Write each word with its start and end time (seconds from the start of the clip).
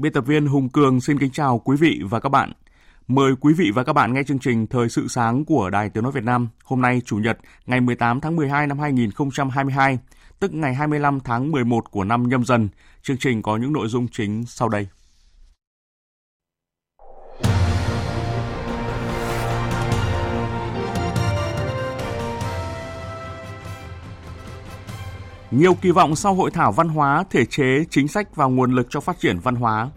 Biên 0.00 0.12
tập 0.12 0.26
viên 0.26 0.46
Hùng 0.46 0.68
Cường 0.68 1.00
xin 1.00 1.18
kính 1.18 1.30
chào 1.30 1.58
quý 1.58 1.76
vị 1.76 2.00
và 2.10 2.20
các 2.20 2.28
bạn. 2.28 2.52
Mời 3.08 3.32
quý 3.40 3.54
vị 3.54 3.70
và 3.74 3.84
các 3.84 3.92
bạn 3.92 4.14
nghe 4.14 4.22
chương 4.22 4.38
trình 4.38 4.66
Thời 4.66 4.88
sự 4.88 5.08
sáng 5.08 5.44
của 5.44 5.70
Đài 5.70 5.90
Tiếng 5.90 6.02
Nói 6.02 6.12
Việt 6.12 6.24
Nam 6.24 6.48
hôm 6.64 6.80
nay 6.80 7.00
Chủ 7.04 7.16
nhật 7.16 7.38
ngày 7.66 7.80
18 7.80 8.20
tháng 8.20 8.36
12 8.36 8.66
năm 8.66 8.78
2022, 8.78 9.98
tức 10.40 10.54
ngày 10.54 10.74
25 10.74 11.20
tháng 11.20 11.52
11 11.52 11.90
của 11.90 12.04
năm 12.04 12.28
nhâm 12.28 12.44
dần. 12.44 12.68
Chương 13.02 13.16
trình 13.16 13.42
có 13.42 13.56
những 13.56 13.72
nội 13.72 13.88
dung 13.88 14.08
chính 14.08 14.44
sau 14.46 14.68
đây. 14.68 14.88
Nhiều 25.50 25.74
kỳ 25.74 25.90
vọng 25.90 26.16
sau 26.16 26.34
hội 26.34 26.50
thảo 26.50 26.72
văn 26.72 26.88
hóa, 26.88 27.24
thể 27.30 27.44
chế, 27.44 27.84
chính 27.90 28.08
sách 28.08 28.36
và 28.36 28.46
nguồn 28.46 28.74
lực 28.74 28.86
cho 28.90 29.00
phát 29.00 29.20
triển 29.20 29.38
văn 29.38 29.54
hóa. 29.54 29.88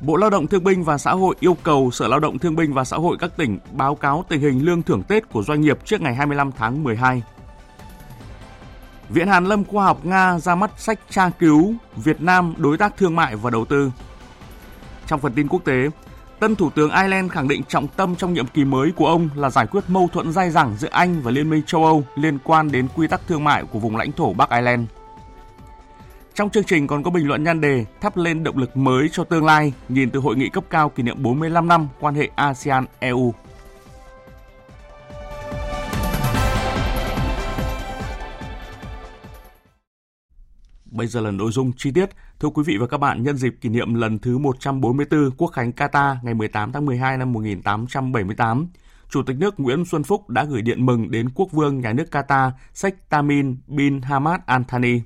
Bộ 0.00 0.16
Lao 0.16 0.30
động 0.30 0.46
Thương 0.46 0.64
binh 0.64 0.84
và 0.84 0.98
Xã 0.98 1.12
hội 1.12 1.34
yêu 1.40 1.56
cầu 1.62 1.90
Sở 1.90 2.08
Lao 2.08 2.20
động 2.20 2.38
Thương 2.38 2.56
binh 2.56 2.74
và 2.74 2.84
Xã 2.84 2.96
hội 2.96 3.16
các 3.20 3.36
tỉnh 3.36 3.58
báo 3.72 3.94
cáo 3.94 4.24
tình 4.28 4.40
hình 4.40 4.64
lương 4.64 4.82
thưởng 4.82 5.02
Tết 5.02 5.28
của 5.28 5.42
doanh 5.42 5.60
nghiệp 5.60 5.78
trước 5.84 6.00
ngày 6.00 6.14
25 6.14 6.52
tháng 6.52 6.84
12. 6.84 7.22
Viện 9.08 9.28
Hàn 9.28 9.44
Lâm 9.44 9.64
Khoa 9.64 9.84
học 9.84 10.04
Nga 10.04 10.38
ra 10.38 10.54
mắt 10.54 10.70
sách 10.76 10.98
tra 11.10 11.30
cứu 11.30 11.74
Việt 11.96 12.20
Nam 12.20 12.54
đối 12.58 12.78
tác 12.78 12.96
thương 12.96 13.16
mại 13.16 13.36
và 13.36 13.50
đầu 13.50 13.64
tư. 13.64 13.92
Trong 15.06 15.20
phần 15.20 15.32
tin 15.32 15.48
quốc 15.48 15.64
tế, 15.64 15.88
Tân 16.42 16.56
Thủ 16.56 16.70
tướng 16.70 16.90
Ireland 16.90 17.32
khẳng 17.32 17.48
định 17.48 17.62
trọng 17.68 17.88
tâm 17.88 18.16
trong 18.16 18.34
nhiệm 18.34 18.46
kỳ 18.46 18.64
mới 18.64 18.92
của 18.96 19.06
ông 19.06 19.28
là 19.34 19.50
giải 19.50 19.66
quyết 19.66 19.80
mâu 19.88 20.08
thuẫn 20.12 20.32
dai 20.32 20.50
dẳng 20.50 20.74
giữa 20.78 20.88
Anh 20.90 21.22
và 21.22 21.30
Liên 21.30 21.50
minh 21.50 21.62
châu 21.66 21.84
Âu 21.84 22.04
liên 22.14 22.38
quan 22.44 22.72
đến 22.72 22.88
quy 22.96 23.06
tắc 23.06 23.20
thương 23.28 23.44
mại 23.44 23.64
của 23.64 23.78
vùng 23.78 23.96
lãnh 23.96 24.12
thổ 24.12 24.32
Bắc 24.32 24.50
Ireland. 24.50 24.88
Trong 26.34 26.50
chương 26.50 26.64
trình 26.64 26.86
còn 26.86 27.02
có 27.02 27.10
bình 27.10 27.28
luận 27.28 27.44
nhan 27.44 27.60
đề 27.60 27.84
thắp 28.00 28.16
lên 28.16 28.44
động 28.44 28.58
lực 28.58 28.76
mới 28.76 29.08
cho 29.12 29.24
tương 29.24 29.44
lai, 29.44 29.72
nhìn 29.88 30.10
từ 30.10 30.20
hội 30.20 30.36
nghị 30.36 30.48
cấp 30.48 30.64
cao 30.70 30.88
kỷ 30.88 31.02
niệm 31.02 31.22
45 31.22 31.68
năm 31.68 31.88
quan 32.00 32.14
hệ 32.14 32.28
ASEAN-EU. 32.36 33.32
Bây 41.02 41.06
giờ 41.06 41.20
là 41.20 41.30
nội 41.30 41.52
dung 41.52 41.72
chi 41.76 41.90
tiết. 41.90 42.10
Thưa 42.40 42.48
quý 42.48 42.62
vị 42.66 42.76
và 42.76 42.86
các 42.86 42.98
bạn, 42.98 43.22
nhân 43.22 43.36
dịp 43.36 43.54
kỷ 43.60 43.68
niệm 43.68 43.94
lần 43.94 44.18
thứ 44.18 44.38
144 44.38 45.30
Quốc 45.36 45.48
khánh 45.48 45.70
Qatar 45.70 46.16
ngày 46.22 46.34
18 46.34 46.72
tháng 46.72 46.86
12 46.86 47.18
năm 47.18 47.32
1878, 47.32 48.68
Chủ 49.10 49.22
tịch 49.22 49.36
nước 49.36 49.60
Nguyễn 49.60 49.84
Xuân 49.84 50.04
Phúc 50.04 50.30
đã 50.30 50.44
gửi 50.44 50.62
điện 50.62 50.86
mừng 50.86 51.10
đến 51.10 51.28
Quốc 51.34 51.52
vương 51.52 51.80
nhà 51.80 51.92
nước 51.92 52.04
Qatar 52.10 52.50
Sheikh 52.74 53.08
Tamim 53.08 53.56
bin 53.66 54.00
Hamad 54.02 54.40
Al 54.46 54.62
Thani. 54.68 55.00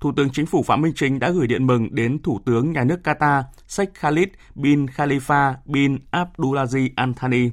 Thủ 0.00 0.12
tướng 0.16 0.30
Chính 0.30 0.46
phủ 0.46 0.62
Phạm 0.62 0.82
Minh 0.82 0.92
Chính 0.96 1.18
đã 1.18 1.30
gửi 1.30 1.46
điện 1.46 1.66
mừng 1.66 1.94
đến 1.94 2.22
Thủ 2.22 2.40
tướng 2.44 2.72
nhà 2.72 2.84
nước 2.84 3.00
Qatar 3.04 3.42
Sheikh 3.68 3.94
Khalid 3.94 4.28
bin 4.54 4.86
Khalifa 4.86 5.54
bin 5.64 5.98
Abdulaziz 6.10 6.88
Al 6.96 7.10
Thani. 7.16 7.50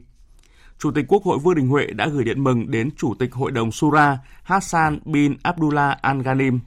Chủ 0.80 0.92
tịch 0.92 1.06
Quốc 1.08 1.24
hội 1.24 1.40
Vương 1.40 1.56
Đình 1.56 1.68
Huệ 1.68 1.88
đã 1.88 2.08
gửi 2.08 2.24
điện 2.24 2.44
mừng 2.44 2.72
đến 2.72 2.90
Chủ 2.97 3.14
tịch 3.20 3.34
Hội 3.34 3.52
đồng 3.52 3.72
Sura 3.72 4.20
Hassan 4.44 5.00
bin 5.06 5.36
Abdullah 5.44 6.02
Al 6.02 6.22
Ghanim 6.22 6.59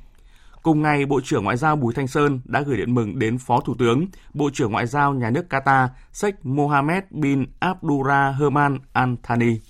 Cùng 0.66 0.82
ngày, 0.82 1.06
Bộ 1.06 1.21
trưởng 1.25 1.44
Ngoại 1.44 1.56
giao 1.56 1.77
Bùi 1.77 1.94
Thanh 1.94 2.06
Sơn 2.06 2.41
đã 2.44 2.60
gửi 2.60 2.77
điện 2.77 2.94
mừng 2.94 3.19
đến 3.19 3.38
Phó 3.38 3.60
Thủ 3.60 3.75
tướng, 3.78 4.06
Bộ 4.34 4.50
trưởng 4.53 4.72
Ngoại 4.72 4.87
giao 4.87 5.15
nhà 5.15 5.31
nước 5.31 5.47
Qatar 5.50 5.88
Sheikh 6.12 6.47
Mohammed 6.47 7.04
bin 7.10 7.44
Abdurrahman 7.59 8.78
Al 8.93 9.15
Thani. 9.22 9.60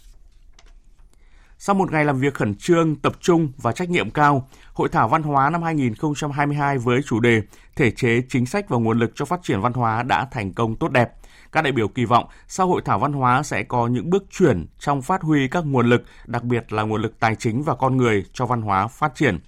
Sau 1.59 1.75
một 1.75 1.93
ngày 1.93 2.05
làm 2.05 2.19
việc 2.19 2.35
khẩn 2.35 2.55
trương, 2.55 2.97
tập 2.97 3.13
trung 3.21 3.53
và 3.57 3.73
trách 3.73 3.91
nhiệm 3.91 4.11
cao, 4.11 4.49
Hội 4.73 4.89
thảo 4.89 5.09
văn 5.09 5.23
hóa 5.23 5.51
năm 5.51 5.63
2022 5.63 6.79
với 6.79 7.03
chủ 7.03 7.21
đề 7.21 7.43
Thể 7.77 7.91
chế, 7.91 8.23
chính 8.29 8.47
sách 8.47 8.69
và 8.69 8.79
nguồn 8.79 8.99
lực 8.99 9.13
cho 9.15 9.25
phát 9.25 9.41
triển 9.43 9.61
văn 9.61 9.73
hóa 9.73 10.03
đã 10.03 10.29
thành 10.31 10.53
công 10.53 10.77
tốt 10.77 10.89
đẹp. 10.89 11.13
Các 11.53 11.63
đại 11.63 11.73
biểu 11.73 11.89
kỳ 11.89 12.05
vọng 12.05 12.25
sau 12.49 12.67
hội 12.67 12.83
thảo 12.85 12.99
văn 12.99 13.13
hóa 13.13 13.43
sẽ 13.43 13.63
có 13.63 13.87
những 13.87 14.11
bước 14.11 14.25
chuyển 14.31 14.67
trong 14.79 15.03
phát 15.03 15.23
huy 15.23 15.49
các 15.49 15.65
nguồn 15.67 15.87
lực, 15.87 16.05
đặc 16.27 16.45
biệt 16.45 16.73
là 16.73 16.83
nguồn 16.83 17.03
lực 17.03 17.21
tài 17.21 17.35
chính 17.35 17.63
và 17.63 17.75
con 17.75 17.97
người 17.97 18.25
cho 18.33 18.47
văn 18.47 18.63
hóa 18.63 18.87
phát 18.87 19.15
triển. 19.15 19.39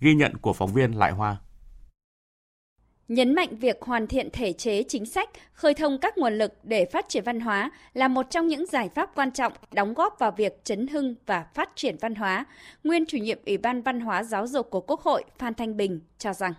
Ghi 0.00 0.14
nhận 0.14 0.36
của 0.36 0.52
phóng 0.52 0.72
viên 0.72 0.92
Lại 0.92 1.12
Hoa. 1.12 1.36
Nhấn 3.08 3.34
mạnh 3.34 3.56
việc 3.56 3.82
hoàn 3.82 4.06
thiện 4.06 4.28
thể 4.32 4.52
chế 4.52 4.82
chính 4.82 5.06
sách, 5.06 5.30
khơi 5.52 5.74
thông 5.74 5.98
các 5.98 6.18
nguồn 6.18 6.38
lực 6.38 6.52
để 6.62 6.84
phát 6.92 7.08
triển 7.08 7.24
văn 7.24 7.40
hóa 7.40 7.70
là 7.94 8.08
một 8.08 8.26
trong 8.30 8.46
những 8.46 8.66
giải 8.66 8.88
pháp 8.94 9.10
quan 9.14 9.30
trọng 9.30 9.52
đóng 9.72 9.94
góp 9.94 10.16
vào 10.18 10.30
việc 10.30 10.64
chấn 10.64 10.86
hưng 10.86 11.14
và 11.26 11.46
phát 11.54 11.70
triển 11.74 11.96
văn 12.00 12.14
hóa. 12.14 12.44
Nguyên 12.84 13.06
chủ 13.06 13.18
nhiệm 13.18 13.38
Ủy 13.46 13.58
ban 13.58 13.82
Văn 13.82 14.00
hóa 14.00 14.22
Giáo 14.22 14.46
dục 14.46 14.70
của 14.70 14.80
Quốc 14.80 15.00
hội 15.00 15.24
Phan 15.38 15.54
Thanh 15.54 15.76
Bình 15.76 16.00
cho 16.18 16.32
rằng 16.32 16.52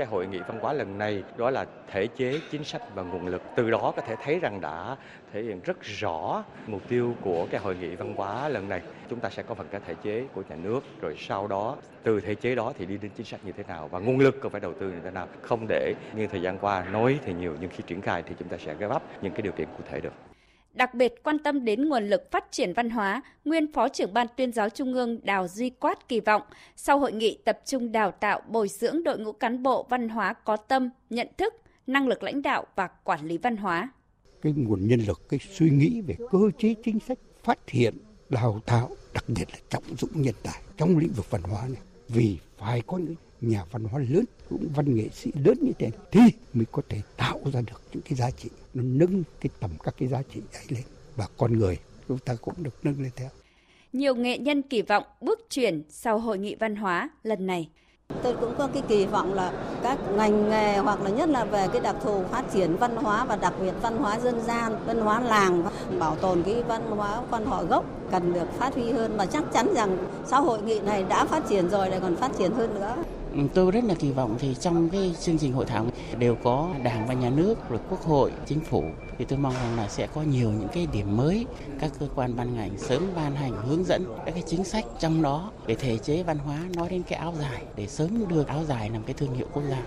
cái 0.00 0.06
hội 0.06 0.26
nghị 0.26 0.38
văn 0.38 0.58
hóa 0.60 0.72
lần 0.72 0.98
này 0.98 1.22
đó 1.36 1.50
là 1.50 1.66
thể 1.90 2.06
chế, 2.06 2.40
chính 2.50 2.64
sách 2.64 2.82
và 2.94 3.02
nguồn 3.02 3.26
lực. 3.26 3.42
Từ 3.56 3.70
đó 3.70 3.92
có 3.96 4.02
thể 4.02 4.16
thấy 4.24 4.38
rằng 4.38 4.60
đã 4.60 4.96
thể 5.32 5.42
hiện 5.42 5.60
rất 5.64 5.76
rõ 5.82 6.44
mục 6.66 6.82
tiêu 6.88 7.14
của 7.22 7.46
cái 7.50 7.60
hội 7.60 7.76
nghị 7.76 7.96
văn 7.96 8.14
hóa 8.16 8.48
lần 8.48 8.68
này. 8.68 8.80
Chúng 9.10 9.20
ta 9.20 9.30
sẽ 9.30 9.42
có 9.42 9.54
phần 9.54 9.66
cái 9.70 9.80
thể 9.86 9.94
chế 10.02 10.24
của 10.34 10.42
nhà 10.48 10.56
nước, 10.56 10.80
rồi 11.00 11.16
sau 11.18 11.46
đó 11.46 11.76
từ 12.02 12.20
thể 12.20 12.34
chế 12.34 12.54
đó 12.54 12.72
thì 12.78 12.86
đi 12.86 12.98
đến 12.98 13.10
chính 13.16 13.26
sách 13.26 13.40
như 13.44 13.52
thế 13.52 13.64
nào 13.68 13.88
và 13.88 13.98
nguồn 13.98 14.18
lực 14.18 14.36
cần 14.40 14.52
phải 14.52 14.60
đầu 14.60 14.72
tư 14.80 14.90
như 14.90 15.00
thế 15.04 15.10
nào. 15.10 15.26
Không 15.42 15.66
để 15.68 15.94
như 16.14 16.26
thời 16.26 16.42
gian 16.42 16.58
qua 16.58 16.84
nói 16.92 17.18
thì 17.24 17.34
nhiều 17.34 17.56
nhưng 17.60 17.70
khi 17.70 17.82
triển 17.86 18.00
khai 18.00 18.22
thì 18.26 18.34
chúng 18.38 18.48
ta 18.48 18.56
sẽ 18.56 18.74
gấp 18.74 18.88
bắp 18.88 19.02
những 19.22 19.32
cái 19.32 19.42
điều 19.42 19.52
kiện 19.52 19.66
cụ 19.66 19.84
thể 19.90 20.00
được. 20.00 20.12
Đặc 20.80 20.94
biệt 20.94 21.14
quan 21.22 21.38
tâm 21.38 21.64
đến 21.64 21.88
nguồn 21.88 22.08
lực 22.08 22.30
phát 22.30 22.44
triển 22.50 22.72
văn 22.72 22.90
hóa, 22.90 23.22
nguyên 23.44 23.72
Phó 23.72 23.88
trưởng 23.88 24.14
Ban 24.14 24.26
tuyên 24.36 24.52
giáo 24.52 24.68
Trung 24.68 24.94
ương 24.94 25.18
Đào 25.22 25.48
Duy 25.48 25.70
Quát 25.70 26.08
kỳ 26.08 26.20
vọng 26.20 26.42
sau 26.76 26.98
hội 26.98 27.12
nghị 27.12 27.38
tập 27.44 27.60
trung 27.66 27.92
đào 27.92 28.10
tạo 28.10 28.40
bồi 28.48 28.68
dưỡng 28.68 29.04
đội 29.04 29.18
ngũ 29.18 29.32
cán 29.32 29.62
bộ 29.62 29.86
văn 29.90 30.08
hóa 30.08 30.32
có 30.32 30.56
tâm, 30.56 30.90
nhận 31.10 31.28
thức, 31.38 31.54
năng 31.86 32.08
lực 32.08 32.22
lãnh 32.22 32.42
đạo 32.42 32.66
và 32.76 32.88
quản 33.04 33.26
lý 33.26 33.38
văn 33.38 33.56
hóa. 33.56 33.90
Cái 34.42 34.52
nguồn 34.52 34.88
nhân 34.88 35.00
lực, 35.00 35.28
cái 35.28 35.40
suy 35.52 35.70
nghĩ 35.70 36.00
về 36.00 36.16
cơ 36.30 36.38
chế 36.58 36.74
chính 36.84 36.98
sách 37.08 37.18
phát 37.42 37.58
hiện, 37.68 37.94
đào 38.28 38.60
tạo, 38.66 38.90
đặc 39.14 39.24
biệt 39.28 39.50
là 39.52 39.58
trọng 39.68 39.96
dụng 39.98 40.22
nhân 40.22 40.34
tài 40.42 40.62
trong 40.76 40.98
lĩnh 40.98 41.12
vực 41.12 41.30
văn 41.30 41.42
hóa 41.42 41.62
này. 41.68 41.82
Vì 42.08 42.38
phải 42.58 42.82
có 42.86 42.98
những 42.98 43.14
nhà 43.40 43.64
văn 43.70 43.84
hóa 43.84 44.00
lớn 44.08 44.24
cũng 44.50 44.68
văn 44.74 44.94
nghệ 44.94 45.08
sĩ 45.12 45.30
lớn 45.44 45.58
như 45.60 45.72
thế 45.78 45.90
thì 46.10 46.20
mới 46.54 46.66
có 46.72 46.82
thể 46.88 47.00
tạo 47.16 47.40
ra 47.52 47.60
được 47.60 47.82
những 47.92 48.02
cái 48.02 48.14
giá 48.14 48.30
trị 48.30 48.48
nó 48.74 48.82
nâng 48.82 49.22
cái 49.40 49.50
tầm 49.60 49.70
các 49.82 49.94
cái 49.98 50.08
giá 50.08 50.22
trị 50.34 50.40
ấy 50.52 50.64
lên 50.68 50.82
và 51.16 51.26
con 51.36 51.58
người 51.58 51.78
chúng 52.08 52.18
ta 52.18 52.34
cũng 52.42 52.54
được 52.58 52.74
nâng 52.82 53.02
lên 53.02 53.10
theo. 53.16 53.28
Nhiều 53.92 54.14
nghệ 54.14 54.38
nhân 54.38 54.62
kỳ 54.62 54.82
vọng 54.82 55.04
bước 55.20 55.46
chuyển 55.50 55.82
sau 55.88 56.18
hội 56.18 56.38
nghị 56.38 56.54
văn 56.54 56.76
hóa 56.76 57.10
lần 57.22 57.46
này. 57.46 57.68
Tôi 58.22 58.36
cũng 58.40 58.54
có 58.58 58.66
cái 58.66 58.82
kỳ 58.88 59.06
vọng 59.06 59.34
là 59.34 59.52
các 59.82 59.98
ngành 60.16 60.50
nghề 60.50 60.78
hoặc 60.78 61.02
là 61.02 61.10
nhất 61.10 61.28
là 61.28 61.44
về 61.44 61.66
cái 61.72 61.80
đặc 61.80 61.96
thù 62.02 62.24
phát 62.30 62.44
triển 62.52 62.76
văn 62.76 62.96
hóa 62.96 63.24
và 63.24 63.36
đặc 63.36 63.54
biệt 63.60 63.72
văn 63.82 63.96
hóa 63.96 64.20
dân 64.20 64.40
gian, 64.40 64.72
văn 64.86 64.98
hóa 64.98 65.20
làng, 65.20 65.64
bảo 65.98 66.16
tồn 66.16 66.42
cái 66.42 66.62
văn 66.62 66.82
hóa 66.90 67.22
quan 67.30 67.44
họ 67.44 67.64
gốc 67.64 67.84
cần 68.10 68.32
được 68.32 68.52
phát 68.58 68.74
huy 68.74 68.90
hơn. 68.90 69.16
Và 69.16 69.26
chắc 69.26 69.44
chắn 69.52 69.74
rằng 69.74 69.98
sau 70.26 70.42
hội 70.42 70.62
nghị 70.62 70.80
này 70.80 71.04
đã 71.08 71.24
phát 71.24 71.42
triển 71.48 71.68
rồi 71.70 71.90
lại 71.90 72.00
còn 72.02 72.16
phát 72.16 72.32
triển 72.38 72.52
hơn 72.52 72.74
nữa. 72.74 72.96
Ừ, 73.32 73.38
tôi 73.54 73.70
rất 73.70 73.84
là 73.84 73.94
kỳ 73.94 74.12
vọng 74.12 74.36
thì 74.40 74.56
trong 74.60 74.88
cái 74.88 75.14
chương 75.20 75.38
trình 75.38 75.52
hội 75.52 75.64
thảo 75.66 75.86
đều 76.18 76.34
có 76.34 76.74
đảng 76.82 77.06
và 77.06 77.14
nhà 77.14 77.30
nước 77.30 77.68
rồi 77.68 77.80
quốc 77.90 78.00
hội 78.00 78.32
chính 78.46 78.60
phủ. 78.60 78.84
Thì 79.18 79.24
tôi 79.24 79.38
mong 79.38 79.54
rằng 79.54 79.76
là 79.76 79.88
sẽ 79.88 80.06
có 80.14 80.22
nhiều 80.22 80.50
những 80.50 80.68
cái 80.72 80.86
điểm 80.92 81.16
mới 81.16 81.46
các 81.80 81.90
cơ 82.00 82.08
quan 82.14 82.36
ban 82.36 82.56
ngành 82.56 82.78
sớm 82.78 83.02
ban 83.16 83.34
hành 83.34 83.52
hướng 83.52 83.84
dẫn 83.84 84.04
các 84.24 84.32
cái 84.34 84.42
chính 84.46 84.64
sách 84.64 84.84
trong 85.00 85.22
đó 85.22 85.50
để 85.66 85.74
thể 85.74 85.98
chế 85.98 86.22
văn 86.22 86.38
hóa 86.38 86.58
nói 86.76 86.88
đến 86.88 87.02
cái 87.02 87.18
áo 87.18 87.34
dài 87.40 87.62
để 87.76 87.86
sớm 87.86 88.28
đưa 88.28 88.42
áo 88.42 88.64
dài 88.64 88.90
làm 88.90 89.02
cái 89.02 89.14
thương 89.14 89.34
hiệu 89.34 89.46
quốc 89.52 89.62
gia. 89.70 89.82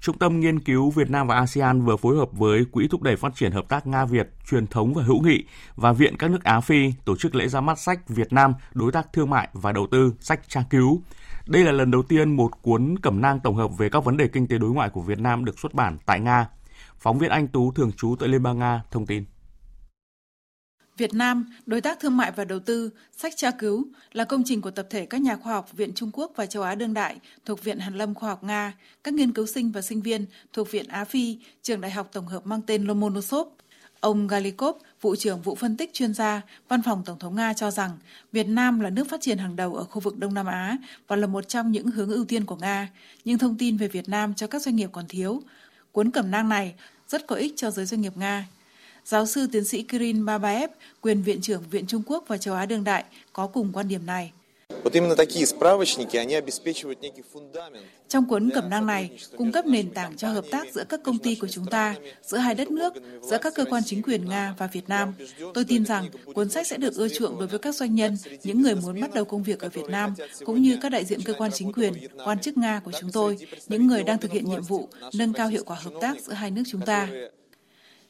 Trung 0.00 0.18
tâm 0.18 0.40
Nghiên 0.40 0.60
cứu 0.60 0.90
Việt 0.90 1.10
Nam 1.10 1.26
và 1.26 1.34
ASEAN 1.34 1.82
vừa 1.82 1.96
phối 1.96 2.16
hợp 2.16 2.28
với 2.32 2.64
Quỹ 2.64 2.88
thúc 2.88 3.02
đẩy 3.02 3.16
phát 3.16 3.32
triển 3.34 3.52
hợp 3.52 3.68
tác 3.68 3.86
Nga 3.86 4.04
Việt, 4.04 4.28
truyền 4.50 4.66
thống 4.66 4.94
và 4.94 5.02
hữu 5.02 5.22
nghị 5.22 5.44
và 5.76 5.92
Viện 5.92 6.16
các 6.18 6.30
nước 6.30 6.44
Á 6.44 6.60
Phi 6.60 6.92
tổ 7.04 7.16
chức 7.16 7.34
lễ 7.34 7.48
ra 7.48 7.60
mắt 7.60 7.78
sách 7.78 8.08
Việt 8.08 8.32
Nam 8.32 8.54
đối 8.74 8.92
tác 8.92 9.12
thương 9.12 9.30
mại 9.30 9.48
và 9.52 9.72
đầu 9.72 9.86
tư 9.90 10.14
sách 10.20 10.48
tra 10.48 10.64
cứu. 10.70 11.02
Đây 11.46 11.64
là 11.64 11.72
lần 11.72 11.90
đầu 11.90 12.02
tiên 12.02 12.36
một 12.36 12.62
cuốn 12.62 12.98
cẩm 13.02 13.20
nang 13.20 13.40
tổng 13.40 13.56
hợp 13.56 13.70
về 13.78 13.88
các 13.88 14.04
vấn 14.04 14.16
đề 14.16 14.28
kinh 14.28 14.46
tế 14.48 14.58
đối 14.58 14.70
ngoại 14.70 14.90
của 14.90 15.00
Việt 15.00 15.18
Nam 15.18 15.44
được 15.44 15.58
xuất 15.58 15.74
bản 15.74 15.98
tại 16.06 16.20
Nga. 16.20 16.48
Phóng 16.98 17.18
viên 17.18 17.30
Anh 17.30 17.48
Tú 17.48 17.72
thường 17.72 17.92
trú 17.92 18.16
tại 18.20 18.28
Liên 18.28 18.42
bang 18.42 18.58
Nga 18.58 18.82
thông 18.90 19.06
tin. 19.06 19.24
Việt 20.96 21.14
Nam, 21.14 21.46
đối 21.66 21.80
tác 21.80 22.00
thương 22.00 22.16
mại 22.16 22.32
và 22.32 22.44
đầu 22.44 22.58
tư, 22.58 22.90
sách 23.16 23.32
tra 23.36 23.50
cứu 23.50 23.86
là 24.12 24.24
công 24.24 24.42
trình 24.44 24.60
của 24.60 24.70
tập 24.70 24.86
thể 24.90 25.06
các 25.06 25.20
nhà 25.20 25.36
khoa 25.36 25.52
học 25.52 25.72
Viện 25.72 25.92
Trung 25.94 26.10
Quốc 26.12 26.32
và 26.36 26.46
Châu 26.46 26.62
Á 26.62 26.74
Đương 26.74 26.94
Đại 26.94 27.16
thuộc 27.44 27.64
Viện 27.64 27.78
Hàn 27.78 27.94
Lâm 27.94 28.14
Khoa 28.14 28.28
học 28.28 28.44
Nga, 28.44 28.74
các 29.04 29.14
nghiên 29.14 29.32
cứu 29.32 29.46
sinh 29.46 29.72
và 29.72 29.82
sinh 29.82 30.02
viên 30.02 30.26
thuộc 30.52 30.70
Viện 30.70 30.88
Á 30.88 31.04
Phi, 31.04 31.38
trường 31.62 31.80
đại 31.80 31.90
học 31.90 32.08
tổng 32.12 32.26
hợp 32.26 32.46
mang 32.46 32.62
tên 32.62 32.84
Lomonosov. 32.84 33.48
Ông 34.00 34.26
Galikov, 34.26 34.76
vụ 35.00 35.16
trưởng 35.16 35.42
vụ 35.42 35.54
phân 35.54 35.76
tích 35.76 35.94
chuyên 35.94 36.14
gia, 36.14 36.42
văn 36.68 36.82
phòng 36.82 37.02
Tổng 37.04 37.18
thống 37.18 37.36
Nga 37.36 37.52
cho 37.52 37.70
rằng 37.70 37.90
Việt 38.32 38.48
Nam 38.48 38.80
là 38.80 38.90
nước 38.90 39.08
phát 39.10 39.20
triển 39.20 39.38
hàng 39.38 39.56
đầu 39.56 39.74
ở 39.74 39.84
khu 39.84 40.00
vực 40.00 40.18
Đông 40.18 40.34
Nam 40.34 40.46
Á 40.46 40.76
và 41.08 41.16
là 41.16 41.26
một 41.26 41.48
trong 41.48 41.72
những 41.72 41.90
hướng 41.90 42.10
ưu 42.10 42.24
tiên 42.24 42.44
của 42.44 42.56
Nga, 42.56 42.88
nhưng 43.24 43.38
thông 43.38 43.58
tin 43.58 43.76
về 43.76 43.88
Việt 43.88 44.08
Nam 44.08 44.34
cho 44.34 44.46
các 44.46 44.62
doanh 44.62 44.76
nghiệp 44.76 44.90
còn 44.92 45.04
thiếu. 45.08 45.42
Cuốn 45.92 46.10
cẩm 46.10 46.30
nang 46.30 46.48
này 46.48 46.74
rất 47.08 47.26
có 47.26 47.36
ích 47.36 47.52
cho 47.56 47.70
giới 47.70 47.86
doanh 47.86 48.00
nghiệp 48.00 48.16
Nga. 48.16 48.46
Giáo 49.04 49.26
sư 49.26 49.46
tiến 49.52 49.64
sĩ 49.64 49.82
Kirin 49.82 50.24
Babaev, 50.24 50.70
quyền 51.00 51.22
viện 51.22 51.40
trưởng 51.40 51.62
Viện 51.70 51.86
Trung 51.86 52.02
Quốc 52.06 52.24
và 52.26 52.38
Châu 52.38 52.54
Á 52.54 52.66
Đương 52.66 52.84
Đại, 52.84 53.04
có 53.32 53.46
cùng 53.46 53.72
quan 53.72 53.88
điểm 53.88 54.06
này. 54.06 54.32
Trong 58.08 58.28
cuốn 58.28 58.50
cẩm 58.54 58.70
nang 58.70 58.86
này, 58.86 59.10
cung 59.36 59.52
cấp 59.52 59.66
nền 59.66 59.90
tảng 59.90 60.16
cho 60.16 60.28
hợp 60.28 60.44
tác 60.50 60.66
giữa 60.74 60.84
các 60.88 61.00
công 61.02 61.18
ty 61.18 61.34
của 61.34 61.48
chúng 61.48 61.66
ta, 61.66 61.94
giữa 62.22 62.38
hai 62.38 62.54
đất 62.54 62.70
nước, 62.70 62.94
giữa 63.22 63.38
các 63.38 63.54
cơ 63.54 63.64
quan 63.70 63.82
chính 63.86 64.02
quyền 64.02 64.28
Nga 64.28 64.54
và 64.58 64.66
Việt 64.66 64.88
Nam. 64.88 65.14
Tôi 65.54 65.64
tin 65.64 65.84
rằng 65.84 66.08
cuốn 66.34 66.48
sách 66.48 66.66
sẽ 66.66 66.76
được 66.76 66.94
ưa 66.94 67.08
chuộng 67.08 67.38
đối 67.38 67.48
với 67.48 67.58
các 67.58 67.74
doanh 67.74 67.94
nhân, 67.94 68.16
những 68.42 68.62
người 68.62 68.74
muốn 68.74 69.00
bắt 69.00 69.14
đầu 69.14 69.24
công 69.24 69.42
việc 69.42 69.60
ở 69.60 69.68
Việt 69.68 69.86
Nam, 69.88 70.14
cũng 70.44 70.62
như 70.62 70.78
các 70.82 70.88
đại 70.88 71.04
diện 71.04 71.20
cơ 71.22 71.32
quan 71.32 71.50
chính 71.54 71.72
quyền, 71.72 71.94
quan 72.24 72.38
chức 72.40 72.56
Nga 72.56 72.80
của 72.84 72.92
chúng 73.00 73.12
tôi, 73.12 73.38
những 73.68 73.86
người 73.86 74.04
đang 74.04 74.18
thực 74.18 74.32
hiện 74.32 74.50
nhiệm 74.50 74.62
vụ 74.62 74.88
nâng 75.14 75.32
cao 75.32 75.48
hiệu 75.48 75.64
quả 75.66 75.76
hợp 75.80 75.92
tác 76.00 76.20
giữa 76.20 76.32
hai 76.32 76.50
nước 76.50 76.62
chúng 76.66 76.80
ta. 76.80 77.08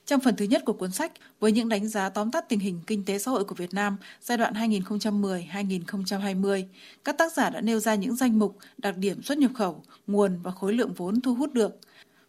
Trong 0.06 0.20
phần 0.20 0.36
thứ 0.36 0.44
nhất 0.44 0.62
của 0.64 0.72
cuốn 0.72 0.92
sách, 0.92 1.12
với 1.40 1.52
những 1.52 1.68
đánh 1.68 1.88
giá 1.88 2.08
tóm 2.08 2.30
tắt 2.30 2.48
tình 2.48 2.60
hình 2.60 2.80
kinh 2.86 3.04
tế 3.04 3.18
xã 3.18 3.30
hội 3.30 3.44
của 3.44 3.54
Việt 3.54 3.74
Nam 3.74 3.96
giai 4.20 4.38
đoạn 4.38 4.54
2010-2020, 4.54 6.64
các 7.04 7.18
tác 7.18 7.32
giả 7.32 7.50
đã 7.50 7.60
nêu 7.60 7.80
ra 7.80 7.94
những 7.94 8.16
danh 8.16 8.38
mục, 8.38 8.58
đặc 8.78 8.96
điểm 8.96 9.22
xuất 9.22 9.38
nhập 9.38 9.50
khẩu, 9.54 9.82
nguồn 10.06 10.38
và 10.42 10.50
khối 10.50 10.72
lượng 10.72 10.94
vốn 10.94 11.20
thu 11.20 11.34
hút 11.34 11.52
được. 11.52 11.78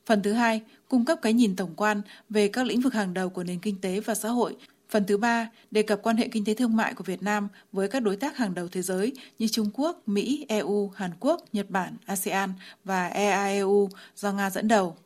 Phần 0.05 0.23
thứ 0.23 0.33
hai, 0.33 0.61
cung 0.89 1.05
cấp 1.05 1.19
cái 1.21 1.33
nhìn 1.33 1.55
tổng 1.55 1.73
quan 1.75 2.01
về 2.29 2.47
các 2.47 2.65
lĩnh 2.65 2.81
vực 2.81 2.93
hàng 2.93 3.13
đầu 3.13 3.29
của 3.29 3.43
nền 3.43 3.59
kinh 3.59 3.81
tế 3.81 3.99
và 3.99 4.15
xã 4.15 4.29
hội. 4.29 4.55
Phần 4.89 5.03
thứ 5.07 5.17
ba, 5.17 5.49
đề 5.71 5.81
cập 5.81 5.99
quan 6.03 6.17
hệ 6.17 6.27
kinh 6.27 6.45
tế 6.45 6.53
thương 6.53 6.75
mại 6.75 6.93
của 6.93 7.03
Việt 7.03 7.23
Nam 7.23 7.47
với 7.71 7.87
các 7.87 7.99
đối 7.99 8.15
tác 8.15 8.37
hàng 8.37 8.53
đầu 8.53 8.67
thế 8.67 8.81
giới 8.81 9.13
như 9.39 9.47
Trung 9.47 9.69
Quốc, 9.73 10.01
Mỹ, 10.05 10.45
EU, 10.49 10.91
Hàn 10.95 11.11
Quốc, 11.19 11.43
Nhật 11.53 11.69
Bản, 11.69 11.97
ASEAN 12.05 12.53
và 12.83 13.07
EAEU 13.07 13.89
do 14.15 14.31
Nga 14.31 14.49
dẫn 14.49 14.67
đầu. 14.67 14.97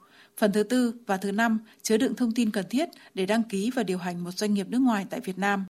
Phần 0.41 0.51
thứ 0.51 0.63
tư 0.63 0.93
và 1.07 1.17
thứ 1.17 1.31
năm 1.31 1.59
chứa 1.81 1.97
đựng 1.97 2.15
thông 2.15 2.31
tin 2.31 2.51
cần 2.51 2.65
thiết 2.69 2.89
để 3.13 3.25
đăng 3.25 3.43
ký 3.43 3.71
và 3.75 3.83
điều 3.83 3.97
hành 3.97 4.23
một 4.23 4.31
doanh 4.31 4.53
nghiệp 4.53 4.67
nước 4.69 4.81
ngoài 4.81 5.05
tại 5.09 5.19
Việt 5.19 5.37
Nam. 5.37 5.65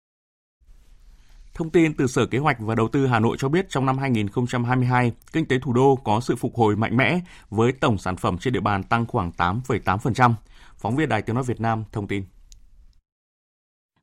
Thông 1.54 1.70
tin 1.70 1.94
từ 1.94 2.06
Sở 2.06 2.26
Kế 2.26 2.38
hoạch 2.38 2.56
và 2.60 2.74
Đầu 2.74 2.88
tư 2.88 3.06
Hà 3.06 3.20
Nội 3.20 3.36
cho 3.40 3.48
biết 3.48 3.66
trong 3.68 3.86
năm 3.86 3.98
2022, 3.98 5.12
kinh 5.32 5.46
tế 5.46 5.58
thủ 5.62 5.72
đô 5.72 5.96
có 6.04 6.20
sự 6.20 6.36
phục 6.36 6.54
hồi 6.54 6.76
mạnh 6.76 6.96
mẽ 6.96 7.20
với 7.50 7.72
tổng 7.72 7.98
sản 7.98 8.16
phẩm 8.16 8.38
trên 8.38 8.52
địa 8.52 8.60
bàn 8.60 8.82
tăng 8.82 9.06
khoảng 9.06 9.30
8,8%. 9.36 10.32
Phóng 10.76 10.96
viên 10.96 11.08
Đài 11.08 11.22
Tiếng 11.22 11.34
Nói 11.34 11.44
Việt 11.44 11.60
Nam 11.60 11.84
thông 11.92 12.08
tin. 12.08 12.24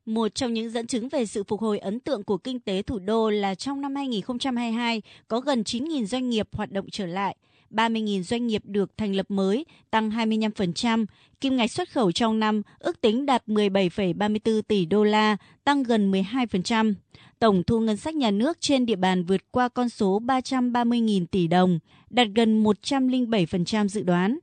Một 0.04 0.34
trong 0.34 0.54
những 0.54 0.70
dẫn 0.70 0.86
chứng 0.86 1.08
về 1.08 1.26
sự 1.26 1.44
phục 1.44 1.60
hồi 1.60 1.78
ấn 1.78 2.00
tượng 2.00 2.24
của 2.24 2.38
kinh 2.38 2.60
tế 2.60 2.82
thủ 2.82 2.98
đô 2.98 3.30
là 3.30 3.54
trong 3.54 3.80
năm 3.80 3.94
2022 3.94 5.02
có 5.28 5.40
gần 5.40 5.62
9.000 5.62 6.04
doanh 6.04 6.30
nghiệp 6.30 6.48
hoạt 6.52 6.72
động 6.72 6.86
trở 6.90 7.06
lại– 7.06 7.36
30.000 7.74 8.22
doanh 8.22 8.46
nghiệp 8.46 8.62
được 8.64 8.98
thành 8.98 9.16
lập 9.16 9.26
mới, 9.28 9.64
tăng 9.90 10.10
25%. 10.10 11.06
Kim 11.40 11.56
ngạch 11.56 11.70
xuất 11.70 11.90
khẩu 11.90 12.12
trong 12.12 12.40
năm 12.40 12.62
ước 12.78 13.00
tính 13.00 13.26
đạt 13.26 13.42
17,34 13.46 14.62
tỷ 14.62 14.84
đô 14.84 15.04
la, 15.04 15.36
tăng 15.64 15.82
gần 15.82 16.12
12%. 16.12 16.94
Tổng 17.38 17.62
thu 17.62 17.80
ngân 17.80 17.96
sách 17.96 18.14
nhà 18.14 18.30
nước 18.30 18.60
trên 18.60 18.86
địa 18.86 18.96
bàn 18.96 19.24
vượt 19.24 19.40
qua 19.50 19.68
con 19.68 19.88
số 19.88 20.20
330.000 20.20 21.26
tỷ 21.26 21.46
đồng, 21.46 21.78
đạt 22.10 22.28
gần 22.34 22.64
107% 22.64 23.88
dự 23.88 24.02
đoán. 24.02 24.38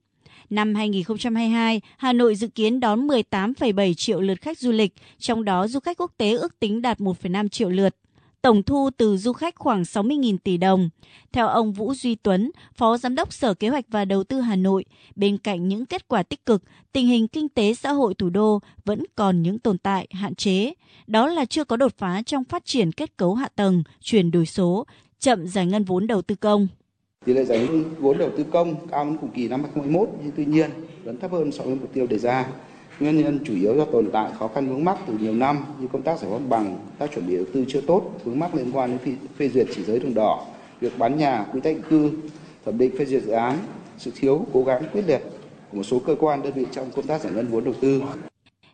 Năm 0.50 0.76
2022, 0.76 1.82
Hà 1.98 2.14
Nội 2.14 2.36
dự 2.36 2.48
kiến 2.48 2.80
đón 2.80 3.08
18,7 3.08 3.94
triệu 3.94 4.22
lượt 4.22 4.42
khách 4.42 4.60
du 4.60 4.72
lịch, 4.72 4.94
trong 5.18 5.44
đó 5.44 5.68
du 5.68 5.80
khách 5.80 5.98
quốc 5.98 6.12
tế 6.18 6.32
ước 6.32 6.60
tính 6.60 6.82
đạt 6.82 7.00
1,5 7.00 7.48
triệu 7.48 7.70
lượt 7.70 7.96
tổng 8.42 8.64
thu 8.64 8.90
từ 8.98 9.18
du 9.18 9.34
khách 9.34 9.56
khoảng 9.56 9.82
60.000 9.82 10.38
tỷ 10.44 10.58
đồng. 10.58 10.90
Theo 11.32 11.48
ông 11.48 11.72
Vũ 11.72 11.94
Duy 11.94 12.16
Tuấn, 12.16 12.52
Phó 12.74 12.98
Giám 12.98 13.16
đốc 13.16 13.34
Sở 13.34 13.54
Kế 13.54 13.70
hoạch 13.70 13.86
và 13.90 14.06
Đầu 14.06 14.24
tư 14.24 14.42
Hà 14.42 14.56
Nội, 14.56 14.86
bên 15.16 15.38
cạnh 15.38 15.68
những 15.68 15.86
kết 15.86 16.08
quả 16.08 16.24
tích 16.24 16.46
cực, 16.46 16.64
tình 16.92 17.08
hình 17.08 17.28
kinh 17.28 17.50
tế 17.50 17.74
xã 17.74 17.92
hội 17.92 18.14
thủ 18.14 18.30
đô 18.30 18.60
vẫn 18.86 19.04
còn 19.16 19.42
những 19.42 19.60
tồn 19.60 19.78
tại, 19.78 20.08
hạn 20.12 20.36
chế. 20.36 20.74
Đó 21.08 21.28
là 21.28 21.46
chưa 21.46 21.64
có 21.64 21.78
đột 21.78 21.92
phá 21.98 22.22
trong 22.26 22.44
phát 22.44 22.66
triển 22.66 22.92
kết 22.92 23.18
cấu 23.18 23.36
hạ 23.36 23.50
tầng, 23.56 23.84
chuyển 24.02 24.32
đổi 24.32 24.46
số, 24.46 24.86
chậm 25.20 25.48
giải 25.48 25.66
ngân 25.66 25.84
vốn 25.84 26.08
đầu 26.08 26.22
tư 26.22 26.36
công. 26.36 26.68
Tỷ 27.26 27.34
lệ 27.34 27.44
giải 27.44 27.60
ngân 27.60 27.84
vốn 28.00 28.18
đầu 28.18 28.30
tư 28.38 28.46
công 28.52 28.88
cao 28.88 29.06
hơn 29.06 29.18
cùng 29.22 29.32
kỳ 29.32 29.48
năm 29.48 29.64
2021 29.64 30.10
nhưng 30.24 30.32
tuy 30.36 30.46
nhiên 30.46 30.72
vẫn 31.04 31.20
thấp 31.20 31.32
hơn 31.32 31.52
so 31.52 31.64
với 31.64 31.76
mục 31.76 31.94
tiêu 31.94 32.08
đề 32.08 32.18
ra. 32.18 32.48
Nguyên 33.02 33.18
nhân 33.18 33.40
chủ 33.44 33.54
yếu 33.56 33.76
do 33.76 33.86
tồn 33.86 34.10
tại 34.14 34.32
khó 34.40 34.48
khăn 34.48 34.70
vướng 34.70 34.86
mắc 34.86 34.98
từ 35.08 35.14
nhiều 35.20 35.34
năm 35.34 35.66
như 35.80 35.88
công 35.94 36.02
tác 36.02 36.20
giải 36.20 36.32
phóng 36.32 36.50
bằng, 36.50 36.78
tác 36.98 37.12
chuẩn 37.14 37.28
bị 37.28 37.36
đầu 37.36 37.46
tư 37.54 37.66
chưa 37.68 37.82
tốt, 37.82 38.12
vướng 38.24 38.40
mắc 38.40 38.56
liên 38.56 38.72
quan 38.74 38.90
đến 38.90 39.00
phê, 39.00 39.28
phê 39.38 39.50
duyệt 39.50 39.68
chỉ 39.76 39.84
giới 39.84 40.00
đường 40.00 40.14
đỏ, 40.14 40.46
việc 40.80 40.98
bán 40.98 41.18
nhà, 41.18 41.46
quy 41.54 41.62
tách 41.62 41.76
cư, 41.90 42.12
thẩm 42.66 42.78
định 42.78 42.98
phê 42.98 43.06
duyệt 43.06 43.24
dự 43.24 43.32
án, 43.32 43.58
sự 43.98 44.12
thiếu 44.16 44.46
cố 44.54 44.64
gắng 44.64 44.84
quyết 44.94 45.04
liệt 45.08 45.22
của 45.72 45.78
một 45.78 45.84
số 45.84 46.00
cơ 46.00 46.16
quan 46.20 46.42
đơn 46.42 46.54
vị 46.54 46.66
trong 46.72 46.92
công 46.96 47.08
tác 47.08 47.22
giải 47.22 47.34
ngân 47.34 47.48
vốn 47.48 47.64
đầu 47.64 47.74
tư. 47.82 48.02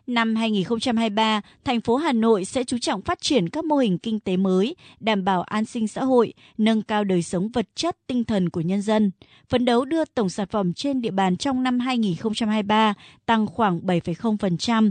Năm 0.08 0.34
2023, 0.34 1.40
thành 1.64 1.80
phố 1.80 1.96
Hà 1.96 2.12
Nội 2.12 2.44
sẽ 2.44 2.64
chú 2.64 2.78
trọng 2.78 3.02
phát 3.02 3.20
triển 3.20 3.48
các 3.48 3.64
mô 3.64 3.76
hình 3.76 3.98
kinh 3.98 4.20
tế 4.20 4.36
mới, 4.36 4.76
đảm 5.00 5.24
bảo 5.24 5.42
an 5.42 5.64
sinh 5.64 5.88
xã 5.88 6.04
hội, 6.04 6.34
nâng 6.58 6.82
cao 6.82 7.04
đời 7.04 7.22
sống 7.22 7.48
vật 7.48 7.66
chất, 7.74 7.96
tinh 8.06 8.24
thần 8.24 8.50
của 8.50 8.60
nhân 8.60 8.82
dân, 8.82 9.10
phấn 9.48 9.64
đấu 9.64 9.84
đưa 9.84 10.04
tổng 10.04 10.28
sản 10.28 10.48
phẩm 10.50 10.72
trên 10.72 11.00
địa 11.00 11.10
bàn 11.10 11.36
trong 11.36 11.62
năm 11.62 11.78
2023 11.78 12.94
tăng 13.26 13.46
khoảng 13.46 13.80
7,0%. 13.80 14.90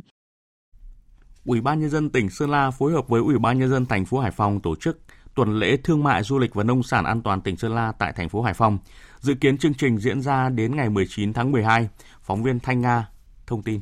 Ủy 1.45 1.61
ban 1.61 1.79
nhân 1.79 1.89
dân 1.89 2.09
tỉnh 2.09 2.29
Sơn 2.29 2.49
La 2.49 2.71
phối 2.71 2.91
hợp 2.91 3.07
với 3.07 3.21
Ủy 3.21 3.37
ban 3.37 3.59
nhân 3.59 3.69
dân 3.69 3.85
thành 3.85 4.05
phố 4.05 4.19
Hải 4.19 4.31
Phòng 4.31 4.59
tổ 4.59 4.75
chức 4.75 4.99
tuần 5.35 5.59
lễ 5.59 5.77
thương 5.77 6.03
mại 6.03 6.23
du 6.23 6.37
lịch 6.37 6.53
và 6.53 6.63
nông 6.63 6.83
sản 6.83 7.05
an 7.05 7.21
toàn 7.21 7.41
tỉnh 7.41 7.57
Sơn 7.57 7.75
La 7.75 7.91
tại 7.91 8.13
thành 8.15 8.29
phố 8.29 8.41
Hải 8.41 8.53
Phòng. 8.53 8.77
Dự 9.19 9.33
kiến 9.33 9.57
chương 9.57 9.73
trình 9.73 9.97
diễn 9.97 10.21
ra 10.21 10.49
đến 10.49 10.75
ngày 10.75 10.89
19 10.89 11.33
tháng 11.33 11.51
12. 11.51 11.89
Phóng 12.21 12.44
viên 12.44 12.59
Thanh 12.59 12.81
Nga 12.81 13.09
thông 13.47 13.63
tin 13.63 13.81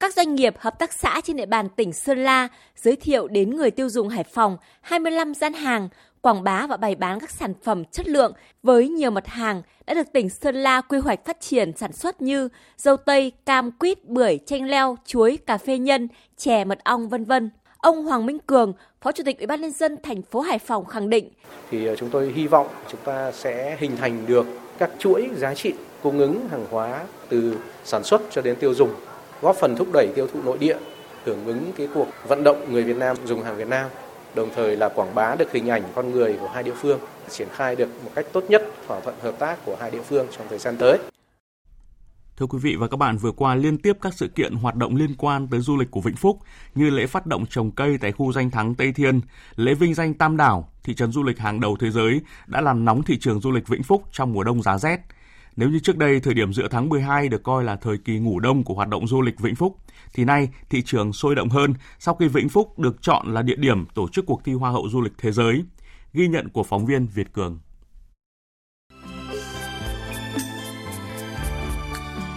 các 0.00 0.14
doanh 0.14 0.34
nghiệp, 0.34 0.54
hợp 0.58 0.78
tác 0.78 0.92
xã 0.92 1.20
trên 1.24 1.36
địa 1.36 1.46
bàn 1.46 1.68
tỉnh 1.76 1.92
Sơn 1.92 2.18
La 2.18 2.48
giới 2.76 2.96
thiệu 2.96 3.28
đến 3.28 3.56
người 3.56 3.70
tiêu 3.70 3.88
dùng 3.88 4.08
Hải 4.08 4.24
Phòng 4.24 4.56
25 4.80 5.34
gian 5.34 5.52
hàng, 5.52 5.88
quảng 6.20 6.44
bá 6.44 6.66
và 6.66 6.76
bày 6.76 6.94
bán 6.94 7.20
các 7.20 7.30
sản 7.30 7.54
phẩm 7.62 7.84
chất 7.84 8.08
lượng 8.08 8.32
với 8.62 8.88
nhiều 8.88 9.10
mặt 9.10 9.26
hàng 9.26 9.62
đã 9.86 9.94
được 9.94 10.12
tỉnh 10.12 10.28
Sơn 10.28 10.54
La 10.54 10.80
quy 10.80 10.98
hoạch 10.98 11.24
phát 11.24 11.40
triển 11.40 11.72
sản 11.76 11.92
xuất 11.92 12.22
như 12.22 12.48
dâu 12.76 12.96
tây, 12.96 13.32
cam, 13.46 13.70
quýt, 13.70 14.04
bưởi, 14.04 14.38
chanh 14.46 14.64
leo, 14.64 14.96
chuối, 15.06 15.38
cà 15.46 15.58
phê 15.58 15.78
nhân, 15.78 16.08
chè, 16.36 16.64
mật 16.64 16.78
ong, 16.84 17.08
vân 17.08 17.24
vân. 17.24 17.50
Ông 17.78 18.04
Hoàng 18.04 18.26
Minh 18.26 18.38
Cường, 18.46 18.72
Phó 19.00 19.12
Chủ 19.12 19.24
tịch 19.26 19.38
Ủy 19.38 19.46
ban 19.46 19.60
nhân 19.60 19.70
dân 19.70 19.96
thành 20.02 20.22
phố 20.22 20.40
Hải 20.40 20.58
Phòng 20.58 20.84
khẳng 20.84 21.10
định: 21.10 21.30
thì 21.70 21.86
ờ, 21.86 21.96
chúng 21.96 22.10
tôi 22.10 22.32
hy 22.36 22.46
vọng 22.46 22.66
chúng 22.90 23.00
ta 23.04 23.32
sẽ 23.32 23.76
hình 23.80 23.96
thành 23.96 24.26
được 24.26 24.46
các 24.78 24.90
chuỗi 24.98 25.28
giá 25.36 25.54
trị 25.54 25.72
cung 26.02 26.18
ứng 26.18 26.48
hàng 26.48 26.66
hóa 26.70 27.04
từ 27.28 27.56
sản 27.84 28.04
xuất 28.04 28.22
cho 28.30 28.42
đến 28.42 28.56
tiêu 28.56 28.74
dùng 28.74 28.90
góp 29.42 29.56
phần 29.56 29.76
thúc 29.76 29.88
đẩy 29.92 30.08
tiêu 30.14 30.26
thụ 30.32 30.42
nội 30.42 30.58
địa, 30.58 30.76
hưởng 31.24 31.44
ứng 31.44 31.72
cái 31.76 31.88
cuộc 31.94 32.06
vận 32.28 32.44
động 32.44 32.72
người 32.72 32.82
Việt 32.82 32.96
Nam 32.96 33.16
dùng 33.24 33.42
hàng 33.42 33.56
Việt 33.56 33.68
Nam, 33.68 33.90
đồng 34.34 34.48
thời 34.56 34.76
là 34.76 34.88
quảng 34.88 35.14
bá 35.14 35.34
được 35.34 35.52
hình 35.52 35.68
ảnh 35.68 35.82
con 35.94 36.10
người 36.10 36.36
của 36.40 36.48
hai 36.48 36.62
địa 36.62 36.74
phương, 36.74 37.00
triển 37.30 37.48
khai 37.52 37.76
được 37.76 37.88
một 38.04 38.10
cách 38.14 38.26
tốt 38.32 38.44
nhất 38.48 38.62
thỏa 38.86 39.00
thuận 39.00 39.16
hợp 39.22 39.38
tác 39.38 39.64
của 39.64 39.76
hai 39.80 39.90
địa 39.90 40.02
phương 40.02 40.26
trong 40.36 40.46
thời 40.48 40.58
gian 40.58 40.76
tới. 40.76 40.98
Thưa 42.36 42.46
quý 42.46 42.58
vị 42.62 42.76
và 42.78 42.88
các 42.88 42.96
bạn, 42.96 43.16
vừa 43.16 43.32
qua 43.32 43.54
liên 43.54 43.78
tiếp 43.78 43.96
các 44.00 44.14
sự 44.14 44.28
kiện 44.28 44.54
hoạt 44.54 44.74
động 44.74 44.96
liên 44.96 45.14
quan 45.18 45.48
tới 45.48 45.60
du 45.60 45.76
lịch 45.76 45.90
của 45.90 46.00
Vĩnh 46.00 46.16
Phúc 46.16 46.38
như 46.74 46.90
lễ 46.90 47.06
phát 47.06 47.26
động 47.26 47.46
trồng 47.50 47.70
cây 47.70 47.98
tại 48.00 48.12
khu 48.12 48.32
danh 48.32 48.50
thắng 48.50 48.74
Tây 48.74 48.92
Thiên, 48.92 49.20
lễ 49.56 49.74
vinh 49.74 49.94
danh 49.94 50.14
Tam 50.14 50.36
Đảo, 50.36 50.68
thị 50.84 50.94
trấn 50.94 51.12
du 51.12 51.22
lịch 51.22 51.38
hàng 51.38 51.60
đầu 51.60 51.76
thế 51.80 51.90
giới 51.90 52.20
đã 52.46 52.60
làm 52.60 52.84
nóng 52.84 53.02
thị 53.02 53.18
trường 53.18 53.40
du 53.40 53.50
lịch 53.50 53.68
Vĩnh 53.68 53.82
Phúc 53.82 54.02
trong 54.12 54.32
mùa 54.32 54.44
đông 54.44 54.62
giá 54.62 54.78
rét. 54.78 55.00
Nếu 55.58 55.68
như 55.68 55.78
trước 55.78 55.96
đây 55.96 56.20
thời 56.20 56.34
điểm 56.34 56.52
giữa 56.52 56.68
tháng 56.70 56.88
12 56.88 57.28
được 57.28 57.42
coi 57.42 57.64
là 57.64 57.76
thời 57.76 57.98
kỳ 57.98 58.18
ngủ 58.18 58.40
đông 58.40 58.64
của 58.64 58.74
hoạt 58.74 58.88
động 58.88 59.06
du 59.06 59.22
lịch 59.22 59.40
Vĩnh 59.40 59.54
Phúc, 59.54 59.76
thì 60.14 60.24
nay 60.24 60.48
thị 60.70 60.82
trường 60.82 61.12
sôi 61.12 61.34
động 61.34 61.48
hơn 61.48 61.74
sau 61.98 62.14
khi 62.14 62.28
Vĩnh 62.28 62.48
Phúc 62.48 62.78
được 62.78 63.02
chọn 63.02 63.34
là 63.34 63.42
địa 63.42 63.56
điểm 63.56 63.86
tổ 63.94 64.08
chức 64.08 64.26
cuộc 64.26 64.44
thi 64.44 64.52
Hoa 64.52 64.70
hậu 64.70 64.88
du 64.88 65.00
lịch 65.00 65.12
thế 65.18 65.32
giới. 65.32 65.62
Ghi 66.12 66.28
nhận 66.28 66.48
của 66.48 66.62
phóng 66.62 66.86
viên 66.86 67.06
Việt 67.06 67.32
Cường. 67.32 67.58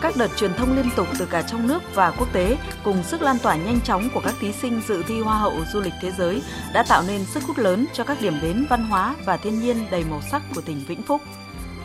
các 0.01 0.13
đợt 0.17 0.27
truyền 0.37 0.53
thông 0.53 0.75
liên 0.75 0.85
tục 0.95 1.07
từ 1.19 1.25
cả 1.25 1.41
trong 1.41 1.67
nước 1.67 1.83
và 1.93 2.11
quốc 2.11 2.33
tế 2.33 2.57
cùng 2.83 3.03
sức 3.03 3.21
lan 3.21 3.35
tỏa 3.43 3.55
nhanh 3.55 3.81
chóng 3.81 4.09
của 4.13 4.21
các 4.25 4.35
thí 4.39 4.51
sinh 4.51 4.81
dự 4.87 5.03
thi 5.07 5.21
Hoa 5.21 5.37
hậu 5.37 5.53
du 5.73 5.81
lịch 5.81 5.93
thế 6.01 6.11
giới 6.11 6.41
đã 6.73 6.83
tạo 6.89 7.03
nên 7.07 7.25
sức 7.25 7.43
hút 7.43 7.57
lớn 7.57 7.85
cho 7.93 8.03
các 8.03 8.17
điểm 8.21 8.33
đến 8.41 8.65
văn 8.69 8.83
hóa 8.83 9.15
và 9.25 9.37
thiên 9.37 9.59
nhiên 9.59 9.77
đầy 9.91 10.03
màu 10.09 10.21
sắc 10.31 10.41
của 10.55 10.61
tỉnh 10.61 10.79
Vĩnh 10.87 11.01
Phúc. 11.01 11.21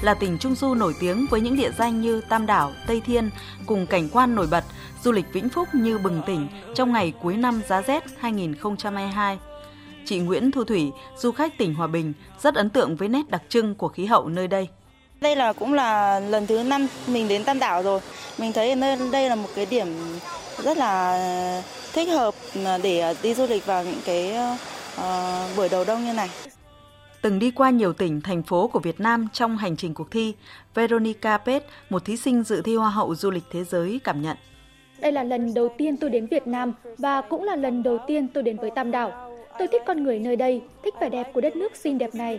Là 0.03 0.15
tỉnh 0.15 0.39
Trung 0.39 0.55
Du 0.55 0.75
nổi 0.75 0.95
tiếng 1.01 1.27
với 1.31 1.41
những 1.41 1.57
địa 1.57 1.71
danh 1.79 2.01
như 2.01 2.21
Tam 2.29 2.47
Đảo, 2.47 2.73
Tây 2.87 3.01
Thiên 3.07 3.31
cùng 3.67 3.87
cảnh 3.87 4.09
quan 4.13 4.35
nổi 4.35 4.47
bật, 4.51 4.65
du 5.05 5.13
lịch 5.13 5.25
Vĩnh 5.33 5.49
Phúc 5.49 5.69
như 5.73 5.99
bừng 5.99 6.23
tỉnh 6.27 6.49
trong 6.75 6.93
ngày 6.93 7.13
cuối 7.23 7.37
năm 7.37 7.63
giá 7.69 7.83
rét 7.83 8.05
2022. 8.19 9.39
Chị 10.05 10.19
Nguyễn 10.19 10.51
Thu 10.51 10.65
Thủy, 10.65 10.91
du 11.19 11.33
khách 11.33 11.59
tỉnh 11.59 11.75
Hòa 11.75 11.87
Bình, 11.87 12.13
rất 12.43 12.55
ấn 12.55 12.71
tượng 12.71 12.97
với 12.97 13.09
nét 13.09 13.29
đặc 13.29 13.43
trưng 13.49 13.75
của 13.75 13.89
khí 13.89 14.05
hậu 14.05 14.29
nơi 14.29 14.49
đây. 14.49 14.69
Đây 15.21 15.37
là 15.37 15.53
cũng 15.53 15.75
là 15.75 16.21
lần 16.21 16.47
thứ 16.47 16.63
năm 16.63 16.87
mình 17.07 17.29
đến 17.29 17.45
Tam 17.45 17.59
Đảo 17.59 17.83
rồi. 17.83 18.01
Mình 18.39 18.53
thấy 18.53 18.75
nơi 18.75 18.99
đây 19.13 19.29
là 19.29 19.35
một 19.35 19.49
cái 19.55 19.67
điểm 19.67 19.87
rất 20.63 20.79
là 20.79 21.73
thích 21.93 22.09
hợp 22.09 22.35
để 22.83 23.15
đi 23.23 23.35
du 23.35 23.47
lịch 23.47 23.67
vào 23.67 23.85
những 23.85 24.01
cái 24.05 24.35
uh, 24.97 25.57
buổi 25.57 25.69
đầu 25.69 25.85
đông 25.85 26.05
như 26.05 26.13
này. 26.13 26.29
Từng 27.27 27.39
đi 27.39 27.51
qua 27.51 27.71
nhiều 27.71 27.93
tỉnh, 27.93 28.21
thành 28.21 28.43
phố 28.43 28.69
của 28.69 28.79
Việt 28.79 29.01
Nam 29.01 29.29
trong 29.33 29.57
hành 29.57 29.77
trình 29.77 29.95
cuộc 29.95 30.11
thi, 30.11 30.35
Veronica 30.75 31.39
Pet, 31.39 31.65
một 31.91 32.05
thí 32.05 32.17
sinh 32.17 32.43
dự 32.43 32.63
thi 32.63 32.77
Hoa 32.77 32.91
hậu 32.91 33.15
du 33.15 33.31
lịch 33.31 33.43
thế 33.51 33.65
giới 33.65 34.01
cảm 34.05 34.23
nhận. 34.23 34.37
Đây 35.01 35.13
là 35.13 35.23
lần 35.23 35.55
đầu 35.55 35.75
tiên 35.79 35.97
tôi 35.97 36.11
đến 36.11 36.27
Việt 36.27 36.47
Nam 36.47 36.73
và 36.99 37.21
cũng 37.21 37.45
là 37.45 37.57
lần 37.57 37.83
đầu 37.83 37.99
tiên 38.07 38.29
tôi 38.29 38.43
đến 38.43 38.57
với 38.57 38.71
Tam 38.71 38.91
Đảo. 38.91 39.37
Tôi 39.59 39.69
thích 39.73 39.83
con 39.87 40.03
người 40.03 40.19
nơi 40.19 40.37
đây, 40.37 40.63
thích 40.85 40.95
vẻ 41.01 41.09
đẹp 41.09 41.31
của 41.35 41.41
đất 41.41 41.57
nước 41.57 41.77
xinh 41.77 41.99
đẹp 41.99 42.15
này. 42.15 42.39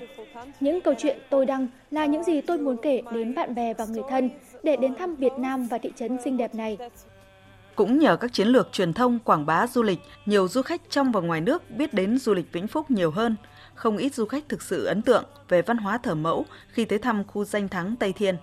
Những 0.59 0.81
câu 0.81 0.93
chuyện 0.97 1.17
tôi 1.29 1.45
đăng 1.45 1.67
là 1.91 2.05
những 2.05 2.23
gì 2.23 2.41
tôi 2.41 2.57
muốn 2.57 2.77
kể 2.81 3.01
đến 3.11 3.35
bạn 3.35 3.55
bè 3.55 3.73
và 3.73 3.85
người 3.85 4.03
thân 4.09 4.29
để 4.63 4.75
đến 4.75 4.95
thăm 4.95 5.15
Việt 5.15 5.33
Nam 5.37 5.67
và 5.67 5.77
thị 5.77 5.91
trấn 5.95 6.17
xinh 6.23 6.37
đẹp 6.37 6.55
này. 6.55 6.77
Cũng 7.75 7.99
nhờ 7.99 8.17
các 8.17 8.33
chiến 8.33 8.47
lược 8.47 8.71
truyền 8.71 8.93
thông 8.93 9.19
quảng 9.19 9.45
bá 9.45 9.67
du 9.67 9.83
lịch, 9.83 9.99
nhiều 10.25 10.47
du 10.47 10.61
khách 10.61 10.81
trong 10.89 11.11
và 11.11 11.21
ngoài 11.21 11.41
nước 11.41 11.71
biết 11.71 11.93
đến 11.93 12.17
du 12.17 12.33
lịch 12.33 12.51
Vĩnh 12.51 12.67
Phúc 12.67 12.91
nhiều 12.91 13.11
hơn. 13.11 13.35
Không 13.77 13.97
ít 13.97 14.13
du 14.15 14.25
khách 14.25 14.49
thực 14.49 14.61
sự 14.61 14.85
ấn 14.85 15.01
tượng 15.01 15.23
về 15.49 15.61
văn 15.61 15.77
hóa 15.77 15.97
thờ 15.97 16.15
mẫu 16.15 16.45
khi 16.69 16.85
tới 16.85 16.99
thăm 16.99 17.23
khu 17.23 17.43
danh 17.43 17.67
thắng 17.67 17.95
Tây 17.99 18.13
Thiên. 18.13 18.35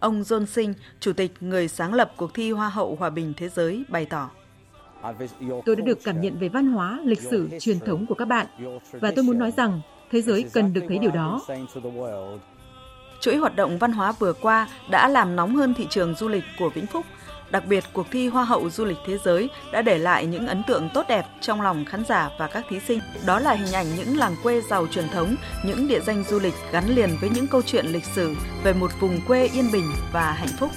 Ông 0.00 0.22
John 0.22 0.46
Sinh, 0.46 0.74
chủ 1.00 1.12
tịch 1.12 1.32
người 1.40 1.68
sáng 1.68 1.94
lập 1.94 2.12
cuộc 2.16 2.34
thi 2.34 2.52
Hoa 2.52 2.68
hậu 2.68 2.96
Hòa 2.98 3.10
bình 3.10 3.32
Thế 3.36 3.48
giới 3.48 3.84
bày 3.88 4.06
tỏ. 4.06 4.30
Tôi 5.66 5.76
đã 5.76 5.84
được 5.84 5.98
cảm 6.04 6.20
nhận 6.20 6.38
về 6.38 6.48
văn 6.48 6.66
hóa, 6.66 7.00
lịch 7.04 7.20
sử, 7.20 7.48
truyền 7.60 7.80
thống 7.80 8.06
của 8.06 8.14
các 8.14 8.28
bạn 8.28 8.46
và 8.92 9.12
tôi 9.16 9.24
muốn 9.24 9.38
nói 9.38 9.52
rằng 9.56 9.80
thế 10.10 10.22
giới 10.22 10.44
cần 10.52 10.72
được 10.72 10.82
thấy 10.88 10.98
điều 10.98 11.10
đó. 11.10 11.40
Chuỗi 13.20 13.36
hoạt 13.36 13.56
động 13.56 13.78
văn 13.78 13.92
hóa 13.92 14.12
vừa 14.12 14.32
qua 14.32 14.68
đã 14.90 15.08
làm 15.08 15.36
nóng 15.36 15.56
hơn 15.56 15.74
thị 15.74 15.86
trường 15.90 16.14
du 16.14 16.28
lịch 16.28 16.44
của 16.58 16.68
Vĩnh 16.68 16.86
Phúc. 16.86 17.06
Đặc 17.52 17.66
biệt, 17.66 17.84
cuộc 17.92 18.06
thi 18.10 18.28
Hoa 18.28 18.44
hậu 18.44 18.70
du 18.70 18.84
lịch 18.84 18.98
thế 19.06 19.18
giới 19.18 19.50
đã 19.72 19.82
để 19.82 19.98
lại 19.98 20.26
những 20.26 20.46
ấn 20.46 20.62
tượng 20.66 20.88
tốt 20.94 21.06
đẹp 21.08 21.24
trong 21.40 21.60
lòng 21.60 21.84
khán 21.84 22.04
giả 22.04 22.30
và 22.38 22.48
các 22.48 22.64
thí 22.68 22.80
sinh. 22.80 23.00
Đó 23.26 23.38
là 23.38 23.52
hình 23.52 23.72
ảnh 23.72 23.86
những 23.96 24.16
làng 24.16 24.36
quê 24.42 24.60
giàu 24.60 24.86
truyền 24.86 25.08
thống, 25.08 25.36
những 25.66 25.88
địa 25.88 26.00
danh 26.00 26.24
du 26.24 26.38
lịch 26.38 26.54
gắn 26.72 26.84
liền 26.88 27.10
với 27.20 27.30
những 27.30 27.46
câu 27.46 27.62
chuyện 27.62 27.86
lịch 27.86 28.04
sử 28.04 28.34
về 28.64 28.72
một 28.72 28.90
vùng 29.00 29.20
quê 29.26 29.46
yên 29.46 29.72
bình 29.72 29.84
và 30.12 30.32
hạnh 30.32 30.48
phúc. 30.58 30.70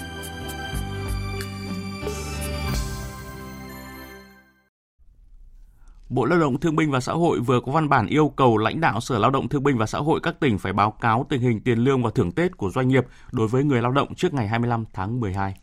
Bộ 6.09 6.25
Lao 6.25 6.39
động 6.39 6.59
Thương 6.59 6.75
binh 6.75 6.91
và 6.91 6.99
Xã 6.99 7.13
hội 7.13 7.39
vừa 7.39 7.59
có 7.65 7.71
văn 7.71 7.89
bản 7.89 8.07
yêu 8.07 8.29
cầu 8.35 8.57
lãnh 8.57 8.81
đạo 8.81 9.01
Sở 9.01 9.19
Lao 9.19 9.31
động 9.31 9.49
Thương 9.49 9.63
binh 9.63 9.77
và 9.77 9.85
Xã 9.85 9.99
hội 9.99 10.19
các 10.23 10.39
tỉnh 10.39 10.57
phải 10.57 10.73
báo 10.73 10.91
cáo 10.91 11.25
tình 11.29 11.41
hình 11.41 11.59
tiền 11.59 11.79
lương 11.79 12.03
và 12.03 12.09
thưởng 12.15 12.31
Tết 12.31 12.57
của 12.57 12.69
doanh 12.69 12.87
nghiệp 12.87 13.05
đối 13.31 13.47
với 13.47 13.63
người 13.63 13.81
lao 13.81 13.91
động 13.91 14.15
trước 14.15 14.33
ngày 14.33 14.47
25 14.47 14.85
tháng 14.93 15.19
12. 15.19 15.55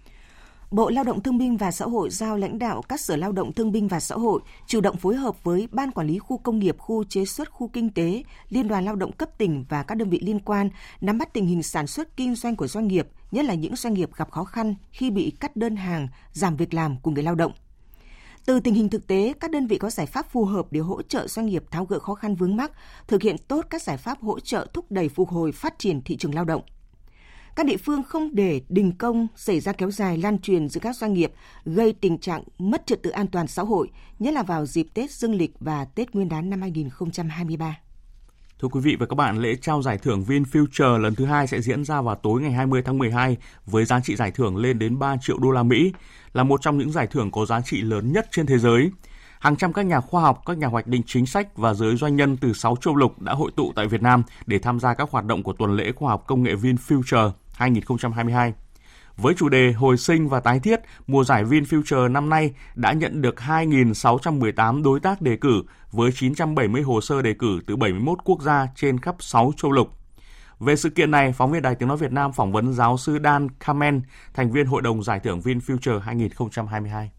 Bộ 0.73 0.91
Lao 0.91 1.05
động 1.05 1.23
Thương 1.23 1.39
binh 1.39 1.57
và 1.57 1.71
Xã 1.71 1.85
hội 1.85 2.11
giao 2.11 2.37
lãnh 2.37 2.59
đạo 2.59 2.83
các 2.89 3.01
Sở 3.01 3.17
Lao 3.17 3.33
động 3.33 3.53
Thương 3.53 3.73
binh 3.73 3.89
và 3.89 4.01
Xã 4.01 4.15
hội 4.15 4.41
chủ 4.67 4.81
động 4.81 4.97
phối 4.97 5.17
hợp 5.17 5.45
với 5.45 5.69
Ban 5.71 5.91
Quản 5.91 6.07
lý 6.07 6.19
Khu 6.19 6.39
Công 6.39 6.59
nghiệp, 6.59 6.79
Khu 6.79 7.05
Chế 7.05 7.25
xuất, 7.25 7.51
Khu 7.51 7.69
Kinh 7.69 7.91
tế, 7.91 8.23
Liên 8.49 8.69
đoàn 8.69 8.85
Lao 8.85 8.97
động 8.97 9.13
cấp 9.13 9.39
tỉnh 9.39 9.65
và 9.69 9.83
các 9.83 9.95
đơn 9.95 10.11
vị 10.11 10.21
liên 10.23 10.41
quan 10.41 10.71
nắm 11.01 11.19
bắt 11.19 11.33
tình 11.33 11.47
hình 11.47 11.63
sản 11.63 11.87
xuất 11.87 12.17
kinh 12.17 12.35
doanh 12.35 12.57
của 12.57 12.67
doanh 12.67 12.89
nghiệp, 12.89 13.09
nhất 13.31 13.45
là 13.45 13.55
những 13.55 13.77
doanh 13.77 13.95
nghiệp 13.95 14.11
gặp 14.17 14.31
khó 14.31 14.45
khăn 14.45 14.75
khi 14.91 15.11
bị 15.11 15.33
cắt 15.41 15.57
đơn 15.57 15.77
hàng, 15.77 16.09
giảm 16.33 16.57
việc 16.57 16.75
làm 16.75 16.97
của 17.01 17.11
người 17.11 17.23
lao 17.23 17.35
động. 17.35 17.53
Từ 18.47 18.61
tình 18.61 18.75
hình 18.75 18.89
thực 18.89 19.07
tế, 19.07 19.33
các 19.41 19.51
đơn 19.51 19.67
vị 19.67 19.79
có 19.79 19.91
giải 19.91 20.07
pháp 20.07 20.31
phù 20.31 20.45
hợp 20.45 20.67
để 20.71 20.81
hỗ 20.81 21.03
trợ 21.03 21.27
doanh 21.29 21.47
nghiệp 21.47 21.65
tháo 21.71 21.85
gỡ 21.85 21.99
khó 21.99 22.15
khăn 22.15 22.35
vướng 22.35 22.57
mắc, 22.57 22.73
thực 23.09 23.23
hiện 23.23 23.37
tốt 23.49 23.67
các 23.71 23.83
giải 23.83 23.97
pháp 23.97 24.21
hỗ 24.21 24.41
trợ 24.41 24.67
thúc 24.73 24.85
đẩy 24.91 25.09
phục 25.09 25.29
hồi 25.29 25.53
phát 25.53 25.79
triển 25.79 26.03
thị 26.03 26.17
trường 26.17 26.35
lao 26.35 26.45
động. 26.45 26.63
Các 27.57 27.67
địa 27.67 27.77
phương 27.77 28.03
không 28.03 28.35
để 28.35 28.61
đình 28.69 28.93
công 28.93 29.27
xảy 29.37 29.61
ra 29.61 29.73
kéo 29.73 29.91
dài 29.91 30.19
lan 30.19 30.39
truyền 30.39 30.69
giữa 30.69 30.81
các 30.81 30.97
doanh 30.97 31.13
nghiệp, 31.13 31.33
gây 31.65 31.93
tình 31.93 32.19
trạng 32.19 32.43
mất 32.59 32.87
trật 32.87 33.03
tự 33.03 33.11
an 33.11 33.27
toàn 33.27 33.47
xã 33.47 33.63
hội, 33.63 33.91
nhất 34.19 34.35
là 34.35 34.43
vào 34.43 34.67
dịp 34.67 34.87
Tết 34.95 35.11
Dương 35.11 35.35
lịch 35.35 35.53
và 35.61 35.85
Tết 35.85 36.15
Nguyên 36.15 36.29
đán 36.29 36.51
năm 36.51 36.61
2023. 36.61 37.77
Thưa 38.61 38.69
quý 38.69 38.81
vị 38.81 38.97
và 39.01 39.07
các 39.07 39.15
bạn, 39.15 39.39
lễ 39.39 39.57
trao 39.61 39.83
giải 39.83 39.99
thưởng 39.99 40.25
VinFuture 40.29 40.99
lần 40.99 41.15
thứ 41.15 41.25
hai 41.25 41.47
sẽ 41.47 41.61
diễn 41.61 41.85
ra 41.85 42.01
vào 42.01 42.15
tối 42.15 42.41
ngày 42.41 42.53
20 42.53 42.83
tháng 42.85 42.99
12 42.99 43.37
với 43.67 43.85
giá 43.85 44.01
trị 44.01 44.17
giải 44.17 44.31
thưởng 44.31 44.57
lên 44.57 44.79
đến 44.79 44.99
3 44.99 45.17
triệu 45.21 45.39
đô 45.39 45.51
la 45.51 45.63
Mỹ, 45.63 45.93
là 46.33 46.43
một 46.43 46.63
trong 46.63 46.79
những 46.79 46.93
giải 46.93 47.07
thưởng 47.07 47.31
có 47.31 47.47
giá 47.47 47.61
trị 47.61 47.83
lớn 47.83 48.13
nhất 48.13 48.29
trên 48.31 48.47
thế 48.47 48.59
giới. 48.59 48.91
Hàng 49.39 49.57
trăm 49.57 49.73
các 49.73 49.87
nhà 49.87 50.01
khoa 50.01 50.23
học, 50.23 50.43
các 50.47 50.59
nhà 50.59 50.67
hoạch 50.67 50.87
định 50.87 51.03
chính 51.07 51.27
sách 51.27 51.57
và 51.57 51.75
giới 51.75 51.97
doanh 51.97 52.17
nhân 52.17 52.37
từ 52.37 52.53
6 52.53 52.77
châu 52.81 52.97
lục 52.97 53.21
đã 53.21 53.33
hội 53.33 53.51
tụ 53.57 53.73
tại 53.77 53.87
Việt 53.87 54.03
Nam 54.03 54.23
để 54.47 54.59
tham 54.59 54.81
gia 54.81 54.95
các 54.95 55.11
hoạt 55.11 55.25
động 55.25 55.43
của 55.43 55.53
tuần 55.53 55.77
lễ 55.77 55.93
khoa 55.93 56.11
học 56.11 56.25
công 56.27 56.43
nghệ 56.43 56.55
VinFuture 56.55 57.31
2022. 57.63 58.53
Với 59.17 59.35
chủ 59.35 59.49
đề 59.49 59.73
Hồi 59.73 59.97
sinh 59.97 60.29
và 60.29 60.41
tái 60.41 60.61
thiết, 60.61 60.81
mùa 61.07 61.25
giải 61.25 61.45
VinFuture 61.45 62.13
năm 62.13 62.29
nay 62.29 62.55
đã 62.75 62.93
nhận 62.93 63.23
được 63.23 63.35
2.618 63.37 64.83
đối 64.83 65.01
tác 65.01 65.23
đề 65.23 65.37
cử 65.37 65.63
với 65.93 66.11
970 66.15 66.83
hồ 66.83 67.01
sơ 67.01 67.23
đề 67.23 67.35
cử 67.39 67.61
từ 67.67 67.77
71 67.77 68.19
quốc 68.25 68.43
gia 68.43 68.67
trên 68.77 68.99
khắp 68.99 69.17
6 69.19 69.53
châu 69.57 69.73
lục. 69.73 69.89
Về 70.61 70.77
sự 70.77 70.91
kiện 70.91 71.11
này, 71.11 71.33
phóng 71.33 71.53
viên 71.53 71.63
Đài 71.63 71.75
Tiếng 71.75 71.89
Nói 71.89 71.97
Việt 71.97 72.13
Nam 72.13 72.33
phỏng 72.33 72.53
vấn 72.53 72.73
giáo 72.73 72.99
sư 72.99 73.19
Dan 73.25 73.49
Kamen, 73.67 74.03
thành 74.35 74.53
viên 74.53 74.67
Hội 74.67 74.83
đồng 74.83 75.03
Giải 75.03 75.21
thưởng 75.21 75.41
VinFuture 75.41 75.99
2022. 75.99 77.11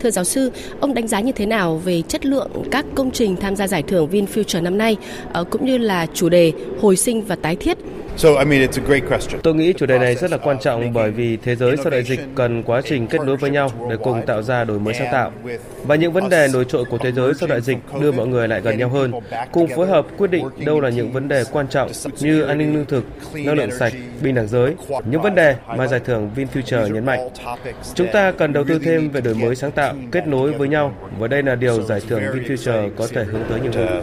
Thưa 0.00 0.10
giáo 0.10 0.24
sư, 0.24 0.52
ông 0.80 0.94
đánh 0.94 1.08
giá 1.08 1.20
như 1.20 1.32
thế 1.32 1.46
nào 1.46 1.76
về 1.76 2.02
chất 2.02 2.26
lượng 2.26 2.50
các 2.70 2.84
công 2.94 3.10
trình 3.10 3.36
tham 3.36 3.56
gia 3.56 3.66
giải 3.66 3.82
thưởng 3.82 4.10
VinFuture 4.10 4.62
năm 4.62 4.78
nay, 4.78 4.96
ờ, 5.32 5.44
cũng 5.44 5.66
như 5.66 5.78
là 5.78 6.06
chủ 6.14 6.28
đề 6.28 6.52
hồi 6.80 6.96
sinh 6.96 7.24
và 7.24 7.36
tái 7.36 7.56
thiết 7.56 7.78
Tôi 9.42 9.54
nghĩ 9.54 9.72
chủ 9.72 9.86
đề 9.86 9.98
này 9.98 10.14
rất 10.14 10.30
là 10.30 10.36
quan 10.36 10.58
trọng 10.58 10.92
bởi 10.92 11.10
vì 11.10 11.36
thế 11.36 11.56
giới 11.56 11.76
sau 11.76 11.90
đại 11.90 12.02
dịch 12.02 12.20
cần 12.34 12.62
quá 12.62 12.80
trình 12.84 13.06
kết 13.06 13.20
nối 13.26 13.36
với 13.36 13.50
nhau 13.50 13.70
để 13.90 13.96
cùng 14.02 14.26
tạo 14.26 14.42
ra 14.42 14.64
đổi 14.64 14.78
mới 14.78 14.94
sáng 14.94 15.08
tạo. 15.12 15.32
Và 15.82 15.94
những 15.94 16.12
vấn 16.12 16.28
đề 16.28 16.48
nổi 16.52 16.64
trội 16.64 16.84
của 16.84 16.98
thế 16.98 17.12
giới 17.12 17.34
sau 17.34 17.48
đại 17.48 17.60
dịch 17.60 17.78
đưa 18.00 18.12
mọi 18.12 18.26
người 18.26 18.48
lại 18.48 18.60
gần 18.60 18.78
nhau 18.78 18.88
hơn, 18.88 19.12
cùng 19.52 19.68
phối 19.76 19.86
hợp 19.86 20.06
quyết 20.18 20.30
định 20.30 20.44
đâu 20.64 20.80
là 20.80 20.88
những 20.88 21.12
vấn 21.12 21.28
đề 21.28 21.44
quan 21.52 21.68
trọng 21.68 21.90
như 22.20 22.42
an 22.42 22.58
ninh 22.58 22.74
lương 22.74 22.84
thực, 22.84 23.04
năng 23.34 23.54
lượng 23.54 23.70
sạch, 23.78 23.92
bình 24.22 24.34
đẳng 24.34 24.48
giới, 24.48 24.74
những 25.04 25.22
vấn 25.22 25.34
đề 25.34 25.54
mà 25.76 25.86
giải 25.86 26.00
thưởng 26.04 26.30
VinFuture 26.36 26.88
nhấn 26.88 27.06
mạnh. 27.06 27.28
Chúng 27.94 28.08
ta 28.12 28.32
cần 28.32 28.52
đầu 28.52 28.64
tư 28.68 28.78
thêm 28.84 29.10
về 29.10 29.20
đổi 29.20 29.34
mới 29.34 29.56
sáng 29.56 29.72
tạo, 29.72 29.94
kết 30.12 30.26
nối 30.26 30.52
với 30.52 30.68
nhau 30.68 30.94
và 31.18 31.28
đây 31.28 31.42
là 31.42 31.54
điều 31.54 31.82
giải 31.82 32.00
thưởng 32.08 32.22
VinFuture 32.22 32.90
có 32.96 33.06
thể 33.14 33.24
hướng 33.24 33.42
tới 33.48 33.60
nhiều 33.60 33.72
hơn. 33.74 34.02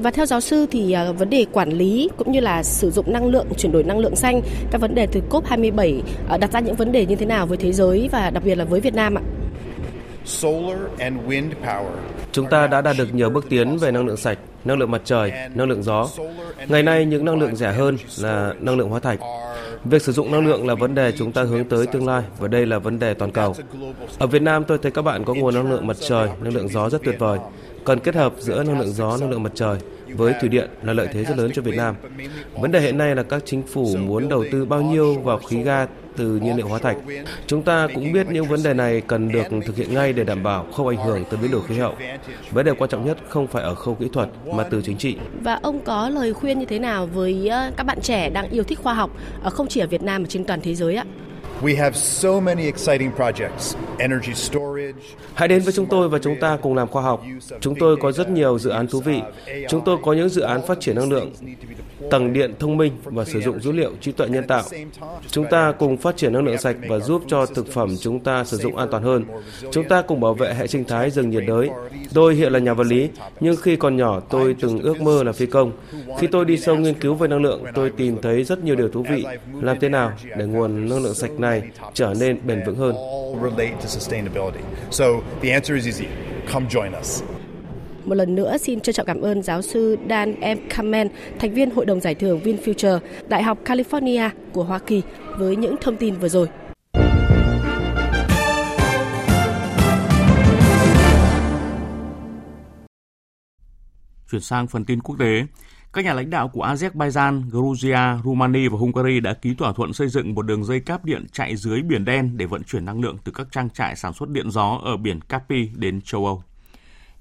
Và 0.00 0.10
theo 0.10 0.26
giáo 0.26 0.40
sư 0.40 0.66
thì 0.70 0.96
uh, 1.10 1.18
vấn 1.18 1.30
đề 1.30 1.46
quản 1.52 1.68
lý 1.68 2.08
cũng 2.16 2.32
như 2.32 2.40
là 2.40 2.62
sử 2.62 2.90
dụng 2.90 3.12
năng 3.12 3.26
lượng, 3.26 3.46
chuyển 3.58 3.72
đổi 3.72 3.82
năng 3.82 3.98
lượng 3.98 4.16
xanh, 4.16 4.40
các 4.70 4.80
vấn 4.80 4.94
đề 4.94 5.06
từ 5.06 5.20
COP27 5.30 6.00
uh, 6.34 6.40
đặt 6.40 6.52
ra 6.52 6.60
những 6.60 6.74
vấn 6.74 6.92
đề 6.92 7.06
như 7.06 7.16
thế 7.16 7.26
nào 7.26 7.46
với 7.46 7.56
thế 7.58 7.72
giới 7.72 8.08
và 8.12 8.30
đặc 8.30 8.44
biệt 8.44 8.54
là 8.54 8.64
với 8.64 8.80
Việt 8.80 8.94
Nam 8.94 9.14
ạ? 9.18 9.22
Chúng 12.32 12.46
ta 12.46 12.66
đã 12.66 12.80
đạt 12.80 12.96
được 12.98 13.14
nhiều 13.14 13.30
bước 13.30 13.46
tiến 13.48 13.78
về 13.78 13.90
năng 13.90 14.06
lượng 14.06 14.16
sạch, 14.16 14.38
năng 14.64 14.78
lượng 14.78 14.90
mặt 14.90 15.02
trời, 15.04 15.32
năng 15.54 15.68
lượng 15.68 15.82
gió. 15.82 16.08
Ngày 16.68 16.82
nay 16.82 17.04
những 17.04 17.24
năng 17.24 17.38
lượng 17.38 17.56
rẻ 17.56 17.72
hơn 17.72 17.96
là 18.20 18.54
năng 18.60 18.76
lượng 18.76 18.88
hóa 18.88 19.00
thạch. 19.00 19.18
Việc 19.84 20.02
sử 20.02 20.12
dụng 20.12 20.32
năng 20.32 20.46
lượng 20.46 20.66
là 20.66 20.74
vấn 20.74 20.94
đề 20.94 21.12
chúng 21.18 21.32
ta 21.32 21.42
hướng 21.42 21.64
tới 21.64 21.86
tương 21.86 22.06
lai 22.06 22.22
và 22.38 22.48
đây 22.48 22.66
là 22.66 22.78
vấn 22.78 22.98
đề 22.98 23.14
toàn 23.14 23.32
cầu. 23.32 23.54
Ở 24.18 24.26
Việt 24.26 24.42
Nam 24.42 24.64
tôi 24.64 24.78
thấy 24.78 24.92
các 24.92 25.02
bạn 25.02 25.24
có 25.24 25.34
nguồn 25.34 25.54
năng 25.54 25.70
lượng 25.70 25.86
mặt 25.86 25.96
trời, 26.00 26.28
năng 26.42 26.54
lượng 26.54 26.68
gió 26.68 26.90
rất 26.90 27.02
tuyệt 27.04 27.18
vời. 27.18 27.38
Cần 27.84 28.00
kết 28.00 28.14
hợp 28.14 28.34
giữa 28.38 28.62
năng 28.62 28.78
lượng 28.80 28.92
gió, 28.92 29.16
năng 29.20 29.30
lượng 29.30 29.42
mặt 29.42 29.52
trời 29.54 29.78
với 30.14 30.34
thủy 30.40 30.48
điện 30.48 30.70
là 30.82 30.92
lợi 30.92 31.08
thế 31.12 31.24
rất 31.24 31.38
lớn 31.38 31.50
cho 31.54 31.62
Việt 31.62 31.76
Nam. 31.76 31.94
Vấn 32.60 32.72
đề 32.72 32.80
hiện 32.80 32.98
nay 32.98 33.14
là 33.14 33.22
các 33.22 33.42
chính 33.46 33.62
phủ 33.62 33.96
muốn 33.96 34.28
đầu 34.28 34.44
tư 34.52 34.64
bao 34.64 34.82
nhiêu 34.82 35.14
vào 35.14 35.38
khí 35.38 35.62
ga 35.62 35.86
từ 36.16 36.36
nhiên 36.42 36.56
liệu 36.56 36.68
hóa 36.68 36.78
thạch. 36.78 36.96
Chúng 37.46 37.62
ta 37.62 37.88
cũng 37.94 38.12
biết 38.12 38.26
những 38.30 38.44
vấn 38.44 38.62
đề 38.62 38.74
này 38.74 39.00
cần 39.00 39.32
được 39.32 39.46
thực 39.66 39.76
hiện 39.76 39.94
ngay 39.94 40.12
để 40.12 40.24
đảm 40.24 40.42
bảo 40.42 40.66
không 40.72 40.88
ảnh 40.88 41.06
hưởng 41.06 41.24
tới 41.30 41.40
biến 41.42 41.50
đổi 41.50 41.62
khí 41.68 41.78
hậu. 41.78 41.94
Vấn 42.50 42.66
đề 42.66 42.72
quan 42.78 42.90
trọng 42.90 43.06
nhất 43.06 43.18
không 43.28 43.46
phải 43.46 43.62
ở 43.62 43.74
khâu 43.74 43.94
kỹ 43.94 44.08
thuật 44.12 44.28
mà 44.46 44.64
từ 44.64 44.82
chính 44.82 44.98
trị. 44.98 45.16
Và 45.42 45.58
ông 45.62 45.80
có 45.80 46.08
lời 46.08 46.34
khuyên 46.34 46.58
như 46.58 46.66
thế 46.66 46.78
nào 46.78 47.06
với 47.06 47.48
ờ, 47.48 47.70
các 47.76 47.84
bạn 47.84 48.00
trẻ 48.00 48.30
đang 48.30 48.50
yêu 48.50 48.64
thích 48.64 48.78
khoa 48.82 48.94
học 48.94 49.10
ờ, 49.42 49.50
không 49.50 49.68
chỉ 49.68 49.80
ở 49.80 49.86
Việt 49.86 50.02
Nam 50.02 50.22
mà 50.22 50.26
trên 50.28 50.44
toàn 50.44 50.60
thế 50.60 50.74
giới 50.74 50.94
ạ? 50.94 51.04
Hãy 55.34 55.48
đến 55.48 55.62
với 55.62 55.72
chúng 55.72 55.86
tôi 55.86 56.08
và 56.08 56.18
chúng 56.18 56.40
ta 56.40 56.58
cùng 56.62 56.74
làm 56.74 56.88
khoa 56.88 57.02
học. 57.02 57.22
Chúng 57.60 57.74
tôi 57.74 57.96
có 57.96 58.12
rất 58.12 58.30
nhiều 58.30 58.58
dự 58.58 58.70
án 58.70 58.86
thú 58.86 59.00
vị. 59.00 59.20
Chúng 59.68 59.84
tôi 59.84 59.96
có 60.02 60.12
những 60.12 60.28
dự 60.28 60.42
án 60.42 60.66
phát 60.66 60.80
triển 60.80 60.96
năng 60.96 61.10
lượng, 61.10 61.30
tầng 62.10 62.32
điện 62.32 62.54
thông 62.58 62.76
minh 62.76 62.92
và 63.04 63.24
sử 63.24 63.40
dụng 63.40 63.60
dữ 63.60 63.72
liệu 63.72 63.90
trí 64.00 64.12
tuệ 64.12 64.28
nhân 64.28 64.46
tạo. 64.46 64.62
Chúng 65.30 65.46
ta 65.50 65.72
cùng 65.72 65.96
phát 65.96 66.16
triển 66.16 66.32
năng 66.32 66.44
lượng 66.44 66.58
sạch 66.58 66.76
và 66.88 66.98
giúp 66.98 67.22
cho 67.28 67.46
thực 67.46 67.72
phẩm 67.72 67.96
chúng 68.00 68.20
ta 68.20 68.44
sử 68.44 68.56
dụng 68.56 68.76
an 68.76 68.88
toàn 68.90 69.02
hơn. 69.02 69.24
Chúng 69.70 69.88
ta 69.88 70.02
cùng 70.02 70.20
bảo 70.20 70.34
vệ 70.34 70.54
hệ 70.54 70.66
sinh 70.66 70.84
thái 70.84 71.10
rừng 71.10 71.30
nhiệt 71.30 71.42
đới. 71.46 71.70
Tôi 72.14 72.34
hiện 72.34 72.52
là 72.52 72.58
nhà 72.58 72.74
vật 72.74 72.86
lý, 72.86 73.08
nhưng 73.40 73.56
khi 73.56 73.76
còn 73.76 73.96
nhỏ 73.96 74.20
tôi 74.20 74.56
từng 74.60 74.78
ước 74.78 75.00
mơ 75.00 75.22
là 75.22 75.32
phi 75.32 75.46
công. 75.46 75.72
Khi 76.18 76.26
tôi 76.26 76.44
đi 76.44 76.56
sâu 76.58 76.76
nghiên 76.76 76.94
cứu 76.94 77.14
về 77.14 77.28
năng 77.28 77.42
lượng, 77.42 77.64
tôi 77.74 77.90
tìm 77.90 78.16
thấy 78.22 78.44
rất 78.44 78.64
nhiều 78.64 78.74
điều 78.74 78.88
thú 78.88 79.04
vị. 79.10 79.24
Làm 79.60 79.80
thế 79.80 79.88
nào 79.88 80.12
để 80.36 80.44
nguồn 80.44 80.88
năng 80.88 81.02
lượng 81.02 81.14
sạch 81.14 81.30
này 81.42 81.62
trở 81.94 82.14
nên 82.20 82.46
bền 82.46 82.62
vững 82.66 82.76
hơn? 82.76 82.94
Một 88.04 88.14
lần 88.14 88.34
nữa 88.34 88.56
xin 88.58 88.80
trân 88.80 88.94
trọng 88.94 89.06
cảm 89.06 89.20
ơn 89.20 89.42
giáo 89.42 89.62
sư 89.62 89.96
Dan 90.08 90.34
M. 90.40 90.68
Kamen, 90.68 91.08
thành 91.38 91.54
viên 91.54 91.70
Hội 91.70 91.86
đồng 91.86 92.00
Giải 92.00 92.14
thưởng 92.14 92.40
VinFuture, 92.44 92.98
Đại 93.28 93.42
học 93.42 93.58
California 93.64 94.30
của 94.52 94.64
Hoa 94.64 94.78
Kỳ 94.78 95.02
với 95.38 95.56
những 95.56 95.76
thông 95.80 95.96
tin 95.96 96.14
vừa 96.14 96.28
rồi. 96.28 96.48
Chuyển 104.30 104.40
sang 104.42 104.66
phần 104.66 104.84
tin 104.84 105.00
quốc 105.00 105.16
tế, 105.18 105.42
các 105.92 106.04
nhà 106.04 106.12
lãnh 106.12 106.30
đạo 106.30 106.48
của 106.48 106.66
Azerbaijan, 106.66 107.42
Georgia, 107.52 108.18
Romania 108.24 108.68
và 108.68 108.78
Hungary 108.78 109.20
đã 109.20 109.34
ký 109.34 109.54
thỏa 109.54 109.72
thuận 109.72 109.92
xây 109.92 110.08
dựng 110.08 110.34
một 110.34 110.42
đường 110.42 110.64
dây 110.64 110.80
cáp 110.80 111.04
điện 111.04 111.26
chạy 111.32 111.56
dưới 111.56 111.82
Biển 111.82 112.04
Đen 112.04 112.36
để 112.36 112.46
vận 112.46 112.64
chuyển 112.64 112.84
năng 112.84 113.00
lượng 113.00 113.16
từ 113.24 113.32
các 113.32 113.46
trang 113.50 113.70
trại 113.70 113.96
sản 113.96 114.12
xuất 114.12 114.28
điện 114.28 114.50
gió 114.50 114.80
ở 114.84 114.96
biển 114.96 115.20
Capi 115.20 115.68
đến 115.74 116.00
châu 116.00 116.26
Âu. 116.26 116.42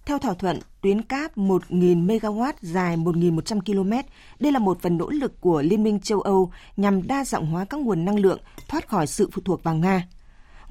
Theo 0.05 0.17
thỏa 0.17 0.33
thuận, 0.33 0.59
tuyến 0.81 1.01
cáp 1.01 1.37
1.000 1.37 2.07
MW 2.07 2.53
dài 2.61 2.97
1.100 2.97 3.61
km, 3.61 4.09
đây 4.39 4.51
là 4.51 4.59
một 4.59 4.81
phần 4.81 4.97
nỗ 4.97 5.09
lực 5.09 5.41
của 5.41 5.61
Liên 5.61 5.83
minh 5.83 5.99
châu 5.99 6.21
Âu 6.21 6.51
nhằm 6.77 7.07
đa 7.07 7.25
dạng 7.25 7.45
hóa 7.45 7.65
các 7.65 7.79
nguồn 7.79 8.05
năng 8.05 8.19
lượng 8.19 8.39
thoát 8.67 8.87
khỏi 8.87 9.07
sự 9.07 9.29
phụ 9.31 9.41
thuộc 9.45 9.63
vào 9.63 9.75
Nga. 9.75 10.07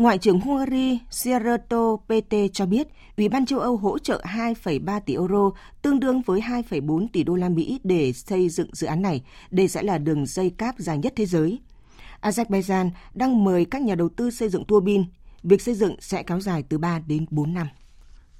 Ngoại 0.00 0.18
trưởng 0.18 0.40
Hungary 0.40 0.98
Sierto 1.10 1.96
PT 1.96 2.34
cho 2.52 2.66
biết, 2.66 2.88
Ủy 3.16 3.28
ban 3.28 3.46
châu 3.46 3.58
Âu 3.58 3.76
hỗ 3.76 3.98
trợ 3.98 4.22
2,3 4.24 5.00
tỷ 5.00 5.14
euro, 5.14 5.50
tương 5.82 6.00
đương 6.00 6.22
với 6.22 6.40
2,4 6.40 7.06
tỷ 7.12 7.22
đô 7.22 7.34
la 7.34 7.48
Mỹ 7.48 7.80
để 7.84 8.12
xây 8.12 8.48
dựng 8.48 8.68
dự 8.72 8.86
án 8.86 9.02
này. 9.02 9.22
Đây 9.50 9.68
sẽ 9.68 9.82
là 9.82 9.98
đường 9.98 10.26
dây 10.26 10.50
cáp 10.50 10.74
dài 10.78 10.98
nhất 10.98 11.12
thế 11.16 11.26
giới. 11.26 11.60
Azerbaijan 12.22 12.90
đang 13.14 13.44
mời 13.44 13.64
các 13.64 13.82
nhà 13.82 13.94
đầu 13.94 14.08
tư 14.08 14.30
xây 14.30 14.48
dựng 14.48 14.64
tua 14.64 14.80
bin. 14.80 15.04
Việc 15.42 15.62
xây 15.62 15.74
dựng 15.74 15.96
sẽ 16.00 16.22
kéo 16.22 16.40
dài 16.40 16.64
từ 16.68 16.78
3 16.78 16.98
đến 17.06 17.26
4 17.30 17.54
năm. 17.54 17.66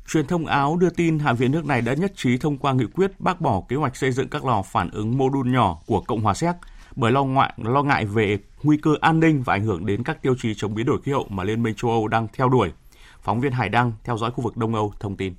Truyền 0.08 0.26
thông 0.26 0.46
Áo 0.46 0.76
đưa 0.76 0.90
tin 0.90 1.18
Hạ 1.18 1.32
viện 1.32 1.52
nước 1.52 1.64
này 1.64 1.82
đã 1.82 1.94
nhất 1.94 2.12
trí 2.16 2.38
thông 2.38 2.58
qua 2.58 2.72
nghị 2.72 2.86
quyết 2.94 3.20
bác 3.20 3.40
bỏ 3.40 3.62
kế 3.68 3.76
hoạch 3.76 3.96
xây 3.96 4.12
dựng 4.12 4.28
các 4.28 4.44
lò 4.44 4.62
phản 4.62 4.90
ứng 4.90 5.18
mô 5.18 5.28
đun 5.28 5.52
nhỏ 5.52 5.80
của 5.86 6.00
Cộng 6.00 6.20
hòa 6.20 6.34
Séc 6.34 6.54
bởi 6.96 7.12
lo 7.12 7.24
ngại, 7.24 7.52
lo 7.56 7.82
ngại 7.82 8.04
về 8.04 8.38
nguy 8.62 8.76
cơ 8.76 8.90
an 9.00 9.20
ninh 9.20 9.42
và 9.42 9.54
ảnh 9.54 9.64
hưởng 9.64 9.86
đến 9.86 10.02
các 10.04 10.22
tiêu 10.22 10.34
chí 10.38 10.54
chống 10.56 10.74
biến 10.74 10.86
đổi 10.86 10.98
khí 11.02 11.12
hậu 11.12 11.26
mà 11.28 11.44
Liên 11.44 11.62
minh 11.62 11.74
châu 11.76 11.90
Âu 11.90 12.08
đang 12.08 12.28
theo 12.32 12.48
đuổi. 12.48 12.72
Phóng 13.20 13.40
viên 13.40 13.52
Hải 13.52 13.68
Đăng 13.68 13.92
theo 14.04 14.16
dõi 14.16 14.30
khu 14.30 14.44
vực 14.44 14.56
Đông 14.56 14.74
Âu 14.74 14.92
thông 15.00 15.16
tin. 15.16 15.34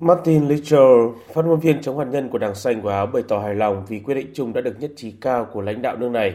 Martin 0.00 0.48
Littrell, 0.48 1.08
phát 1.34 1.44
ngôn 1.44 1.60
viên 1.60 1.80
chống 1.80 1.98
hạt 1.98 2.04
nhân 2.04 2.28
của 2.28 2.38
Đảng 2.38 2.54
Xanh 2.54 2.82
của 2.82 2.88
Áo 2.88 3.06
bày 3.06 3.22
tỏ 3.28 3.38
hài 3.38 3.54
lòng 3.54 3.84
vì 3.88 4.00
quyết 4.00 4.14
định 4.14 4.30
chung 4.34 4.52
đã 4.52 4.60
được 4.60 4.80
nhất 4.80 4.90
trí 4.96 5.10
cao 5.10 5.46
của 5.52 5.60
lãnh 5.60 5.82
đạo 5.82 5.96
nước 5.96 6.08
này. 6.08 6.34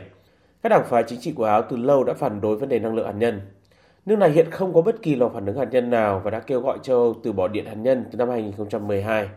Các 0.64 0.70
đảng 0.70 0.86
phái 0.90 1.04
chính 1.08 1.20
trị 1.20 1.32
của 1.32 1.44
Áo 1.44 1.62
từ 1.70 1.78
lâu 1.78 2.04
đã 2.04 2.14
phản 2.14 2.42
đối 2.42 2.56
vấn 2.58 2.70
đề 2.70 2.80
năng 2.80 2.96
lượng 2.96 3.06
hạt 3.06 3.14
nhân. 3.18 3.42
Nước 4.06 4.16
này 4.16 4.32
hiện 4.32 4.52
không 4.52 4.74
có 4.74 4.82
bất 4.82 5.02
kỳ 5.02 5.16
lò 5.16 5.30
phản 5.30 5.46
ứng 5.46 5.58
hạt 5.58 5.68
nhân 5.72 5.90
nào 5.90 6.22
và 6.24 6.32
đã 6.32 6.40
kêu 6.40 6.62
gọi 6.62 6.78
châu 6.84 6.98
Âu 6.98 7.16
từ 7.24 7.32
bỏ 7.32 7.48
điện 7.48 7.66
hạt 7.66 7.78
nhân 7.78 8.06
từ 8.12 8.18
năm 8.18 8.30
2012. 8.30 9.30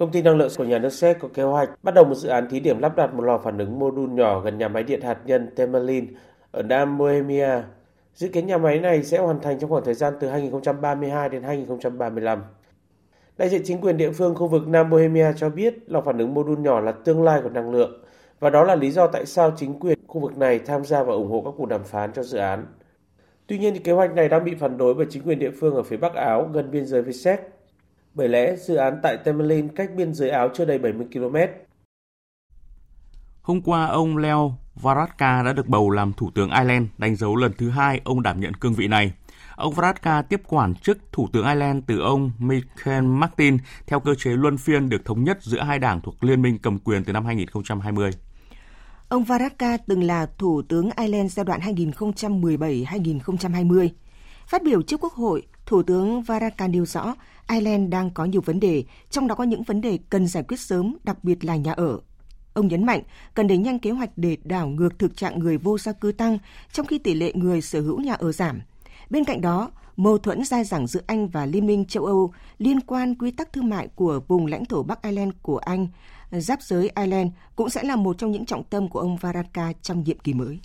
Công 0.00 0.10
ty 0.10 0.22
năng 0.22 0.36
lượng 0.36 0.50
của 0.58 0.64
nhà 0.64 0.78
nước 0.78 0.92
Séc 0.92 1.18
có 1.18 1.28
kế 1.34 1.42
hoạch 1.42 1.70
bắt 1.82 1.94
đầu 1.94 2.04
một 2.04 2.14
dự 2.14 2.28
án 2.28 2.48
thí 2.48 2.60
điểm 2.60 2.78
lắp 2.78 2.96
đặt 2.96 3.14
một 3.14 3.22
lò 3.22 3.38
phản 3.38 3.58
ứng 3.58 3.78
mô 3.78 3.90
đun 3.90 4.14
nhỏ 4.14 4.40
gần 4.40 4.58
nhà 4.58 4.68
máy 4.68 4.82
điện 4.82 5.00
hạt 5.00 5.18
nhân 5.24 5.50
Temelin 5.56 6.14
ở 6.50 6.62
Nam 6.62 6.98
Bohemia. 6.98 7.62
Dự 8.14 8.28
kiến 8.28 8.46
nhà 8.46 8.58
máy 8.58 8.78
này 8.78 9.02
sẽ 9.02 9.18
hoàn 9.18 9.40
thành 9.40 9.58
trong 9.58 9.70
khoảng 9.70 9.84
thời 9.84 9.94
gian 9.94 10.14
từ 10.20 10.28
2032 10.28 11.28
đến 11.28 11.42
2035. 11.42 12.44
Đại 13.38 13.48
diện 13.48 13.62
chính 13.64 13.80
quyền 13.80 13.96
địa 13.96 14.10
phương 14.10 14.34
khu 14.34 14.48
vực 14.48 14.68
Nam 14.68 14.90
Bohemia 14.90 15.32
cho 15.36 15.50
biết 15.50 15.90
lò 15.90 16.00
phản 16.00 16.18
ứng 16.18 16.34
mô 16.34 16.42
đun 16.42 16.62
nhỏ 16.62 16.80
là 16.80 16.92
tương 16.92 17.22
lai 17.22 17.40
của 17.42 17.50
năng 17.50 17.70
lượng 17.70 18.04
và 18.40 18.50
đó 18.50 18.64
là 18.64 18.74
lý 18.74 18.90
do 18.90 19.06
tại 19.06 19.26
sao 19.26 19.52
chính 19.56 19.80
quyền 19.80 19.98
khu 20.06 20.20
vực 20.20 20.38
này 20.38 20.58
tham 20.58 20.84
gia 20.84 21.02
và 21.02 21.12
ủng 21.12 21.30
hộ 21.30 21.42
các 21.44 21.54
cuộc 21.56 21.66
đàm 21.66 21.84
phán 21.84 22.12
cho 22.12 22.22
dự 22.22 22.38
án. 22.38 22.66
Tuy 23.46 23.58
nhiên, 23.58 23.74
thì 23.74 23.80
kế 23.80 23.92
hoạch 23.92 24.14
này 24.14 24.28
đang 24.28 24.44
bị 24.44 24.54
phản 24.54 24.78
đối 24.78 24.94
bởi 24.94 25.06
chính 25.10 25.22
quyền 25.22 25.38
địa 25.38 25.50
phương 25.60 25.74
ở 25.74 25.82
phía 25.82 25.96
Bắc 25.96 26.14
Áo 26.14 26.50
gần 26.52 26.70
biên 26.70 26.86
giới 26.86 27.02
với 27.02 27.12
Séc 27.12 27.40
bởi 28.14 28.28
lẽ 28.28 28.56
dự 28.56 28.74
án 28.74 29.00
tại 29.02 29.16
Temelin 29.24 29.68
cách 29.68 29.90
biên 29.96 30.14
giới 30.14 30.30
Áo 30.30 30.48
chưa 30.54 30.64
đầy 30.64 30.78
70 30.78 31.06
km. 31.12 31.36
Hôm 33.42 33.62
qua, 33.62 33.86
ông 33.86 34.16
Leo 34.16 34.54
Varadkar 34.74 35.46
đã 35.46 35.52
được 35.52 35.68
bầu 35.68 35.90
làm 35.90 36.12
Thủ 36.12 36.30
tướng 36.34 36.50
Ireland, 36.50 36.86
đánh 36.98 37.16
dấu 37.16 37.36
lần 37.36 37.52
thứ 37.58 37.70
hai 37.70 38.00
ông 38.04 38.22
đảm 38.22 38.40
nhận 38.40 38.54
cương 38.54 38.74
vị 38.74 38.88
này. 38.88 39.12
Ông 39.56 39.74
Varadkar 39.74 40.24
tiếp 40.28 40.40
quản 40.48 40.74
chức 40.74 40.98
Thủ 41.12 41.28
tướng 41.32 41.46
Ireland 41.46 41.84
từ 41.86 42.00
ông 42.00 42.32
Michael 42.38 43.04
Martin 43.04 43.58
theo 43.86 44.00
cơ 44.00 44.14
chế 44.14 44.30
luân 44.30 44.58
phiên 44.58 44.88
được 44.88 45.04
thống 45.04 45.24
nhất 45.24 45.38
giữa 45.42 45.60
hai 45.60 45.78
đảng 45.78 46.00
thuộc 46.00 46.24
Liên 46.24 46.42
minh 46.42 46.58
cầm 46.62 46.78
quyền 46.78 47.04
từ 47.04 47.12
năm 47.12 47.24
2020. 47.24 48.10
Ông 49.08 49.24
Varadkar 49.24 49.80
từng 49.86 50.02
là 50.02 50.26
Thủ 50.38 50.62
tướng 50.68 50.90
Ireland 50.96 51.32
giai 51.32 51.44
đoạn 51.44 51.60
2017-2020. 51.60 53.88
Phát 54.46 54.62
biểu 54.62 54.82
trước 54.82 55.00
Quốc 55.00 55.12
hội, 55.12 55.42
Thủ 55.70 55.82
tướng 55.82 56.22
Varadkar 56.22 56.70
nêu 56.70 56.86
rõ 56.86 57.14
Ireland 57.48 57.90
đang 57.90 58.10
có 58.10 58.24
nhiều 58.24 58.40
vấn 58.40 58.60
đề, 58.60 58.84
trong 59.10 59.28
đó 59.28 59.34
có 59.34 59.44
những 59.44 59.62
vấn 59.62 59.80
đề 59.80 59.98
cần 60.10 60.26
giải 60.26 60.42
quyết 60.42 60.60
sớm, 60.60 60.96
đặc 61.04 61.24
biệt 61.24 61.44
là 61.44 61.56
nhà 61.56 61.72
ở. 61.72 61.98
Ông 62.54 62.68
nhấn 62.68 62.86
mạnh 62.86 63.02
cần 63.34 63.46
đẩy 63.46 63.58
nhanh 63.58 63.78
kế 63.78 63.90
hoạch 63.90 64.10
để 64.16 64.36
đảo 64.44 64.68
ngược 64.68 64.98
thực 64.98 65.16
trạng 65.16 65.38
người 65.38 65.58
vô 65.58 65.78
gia 65.78 65.92
cư 65.92 66.12
tăng, 66.12 66.38
trong 66.72 66.86
khi 66.86 66.98
tỷ 66.98 67.14
lệ 67.14 67.32
người 67.34 67.60
sở 67.60 67.80
hữu 67.80 68.00
nhà 68.00 68.14
ở 68.14 68.32
giảm. 68.32 68.60
Bên 69.10 69.24
cạnh 69.24 69.40
đó, 69.40 69.70
mâu 69.96 70.18
thuẫn 70.18 70.44
dai 70.44 70.64
dẳng 70.64 70.86
giữa 70.86 71.00
Anh 71.06 71.28
và 71.28 71.46
Liên 71.46 71.66
minh 71.66 71.84
châu 71.84 72.04
Âu 72.04 72.32
liên 72.58 72.80
quan 72.80 73.14
quy 73.14 73.30
tắc 73.30 73.52
thương 73.52 73.68
mại 73.68 73.88
của 73.88 74.20
vùng 74.28 74.46
lãnh 74.46 74.64
thổ 74.64 74.82
Bắc 74.82 75.02
Ireland 75.02 75.32
của 75.42 75.58
Anh, 75.58 75.86
giáp 76.30 76.62
giới 76.62 76.90
Ireland 76.96 77.30
cũng 77.56 77.70
sẽ 77.70 77.82
là 77.82 77.96
một 77.96 78.18
trong 78.18 78.30
những 78.30 78.46
trọng 78.46 78.64
tâm 78.64 78.88
của 78.88 79.00
ông 79.00 79.16
Varadkar 79.16 79.76
trong 79.82 80.04
nhiệm 80.04 80.18
kỳ 80.18 80.34
mới. 80.34 80.60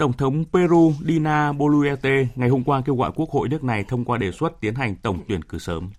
Tổng 0.00 0.12
thống 0.12 0.44
Peru 0.52 0.92
Dina 1.06 1.52
Boluarte 1.52 2.26
ngày 2.34 2.48
hôm 2.48 2.64
qua 2.64 2.82
kêu 2.84 2.96
gọi 2.96 3.12
Quốc 3.16 3.30
hội 3.30 3.48
nước 3.48 3.64
này 3.64 3.84
thông 3.84 4.04
qua 4.04 4.18
đề 4.18 4.32
xuất 4.32 4.60
tiến 4.60 4.74
hành 4.74 4.96
tổng 4.96 5.18
tuyển 5.28 5.44
cử 5.44 5.58
sớm. 5.58 5.90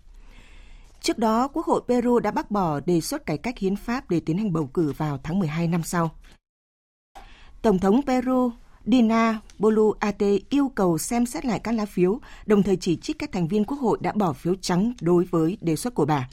Trước 1.02 1.18
đó, 1.18 1.48
Quốc 1.48 1.66
hội 1.66 1.82
Peru 1.88 2.20
đã 2.20 2.32
bác 2.32 2.52
bỏ 2.52 2.80
đề 2.80 3.02
xuất 3.02 3.26
cải 3.26 3.38
cách 3.38 3.58
hiến 3.58 3.76
pháp 3.76 4.10
để 4.10 4.20
tiến 4.20 4.38
hành 4.38 4.54
bầu 4.54 4.70
cử 4.74 4.94
vào 4.98 5.20
tháng 5.24 5.40
12 5.40 5.68
năm 5.68 5.84
sau. 5.84 6.12
Tổng 7.62 7.80
thống 7.80 8.02
Peru 8.08 8.52
Dina 8.86 9.40
Boluarte 9.60 10.38
yêu 10.50 10.72
cầu 10.76 10.98
xem 10.98 11.26
xét 11.26 11.46
lại 11.46 11.60
các 11.60 11.72
lá 11.72 11.86
phiếu, 11.86 12.20
đồng 12.46 12.64
thời 12.64 12.76
chỉ 12.76 12.96
trích 12.96 13.20
các 13.20 13.32
thành 13.32 13.48
viên 13.48 13.66
Quốc 13.66 13.78
hội 13.78 13.98
đã 14.02 14.12
bỏ 14.16 14.34
phiếu 14.34 14.56
trắng 14.56 14.94
đối 15.02 15.24
với 15.24 15.58
đề 15.62 15.76
xuất 15.76 15.96
của 15.96 16.06
bà. 16.06 16.30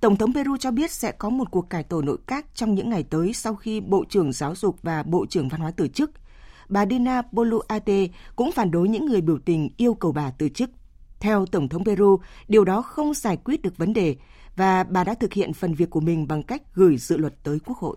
Tổng 0.00 0.16
thống 0.16 0.34
Peru 0.34 0.56
cho 0.56 0.70
biết 0.70 0.90
sẽ 0.90 1.12
có 1.12 1.30
một 1.30 1.50
cuộc 1.50 1.70
cải 1.70 1.82
tổ 1.82 2.02
nội 2.02 2.18
các 2.26 2.46
trong 2.54 2.74
những 2.74 2.90
ngày 2.90 3.02
tới 3.02 3.32
sau 3.32 3.54
khi 3.54 3.80
Bộ 3.80 4.04
trưởng 4.08 4.32
Giáo 4.32 4.54
dục 4.54 4.76
và 4.82 5.02
Bộ 5.02 5.26
trưởng 5.26 5.48
Văn 5.48 5.60
hóa 5.60 5.70
từ 5.76 5.88
chức. 5.88 6.10
Bà 6.70 6.86
Dina 6.86 7.22
Boluarte 7.32 8.06
cũng 8.36 8.52
phản 8.52 8.70
đối 8.70 8.88
những 8.88 9.06
người 9.06 9.20
biểu 9.20 9.38
tình 9.38 9.70
yêu 9.76 9.94
cầu 9.94 10.12
bà 10.12 10.30
từ 10.30 10.48
chức. 10.48 10.70
Theo 11.20 11.46
Tổng 11.46 11.68
thống 11.68 11.84
Peru, 11.84 12.20
điều 12.48 12.64
đó 12.64 12.82
không 12.82 13.14
giải 13.14 13.36
quyết 13.36 13.62
được 13.62 13.76
vấn 13.76 13.92
đề 13.92 14.16
và 14.56 14.84
bà 14.84 15.04
đã 15.04 15.14
thực 15.14 15.32
hiện 15.32 15.52
phần 15.52 15.74
việc 15.74 15.90
của 15.90 16.00
mình 16.00 16.28
bằng 16.28 16.42
cách 16.42 16.62
gửi 16.74 16.96
dự 16.96 17.16
luật 17.16 17.34
tới 17.42 17.58
Quốc 17.66 17.78
hội. 17.78 17.96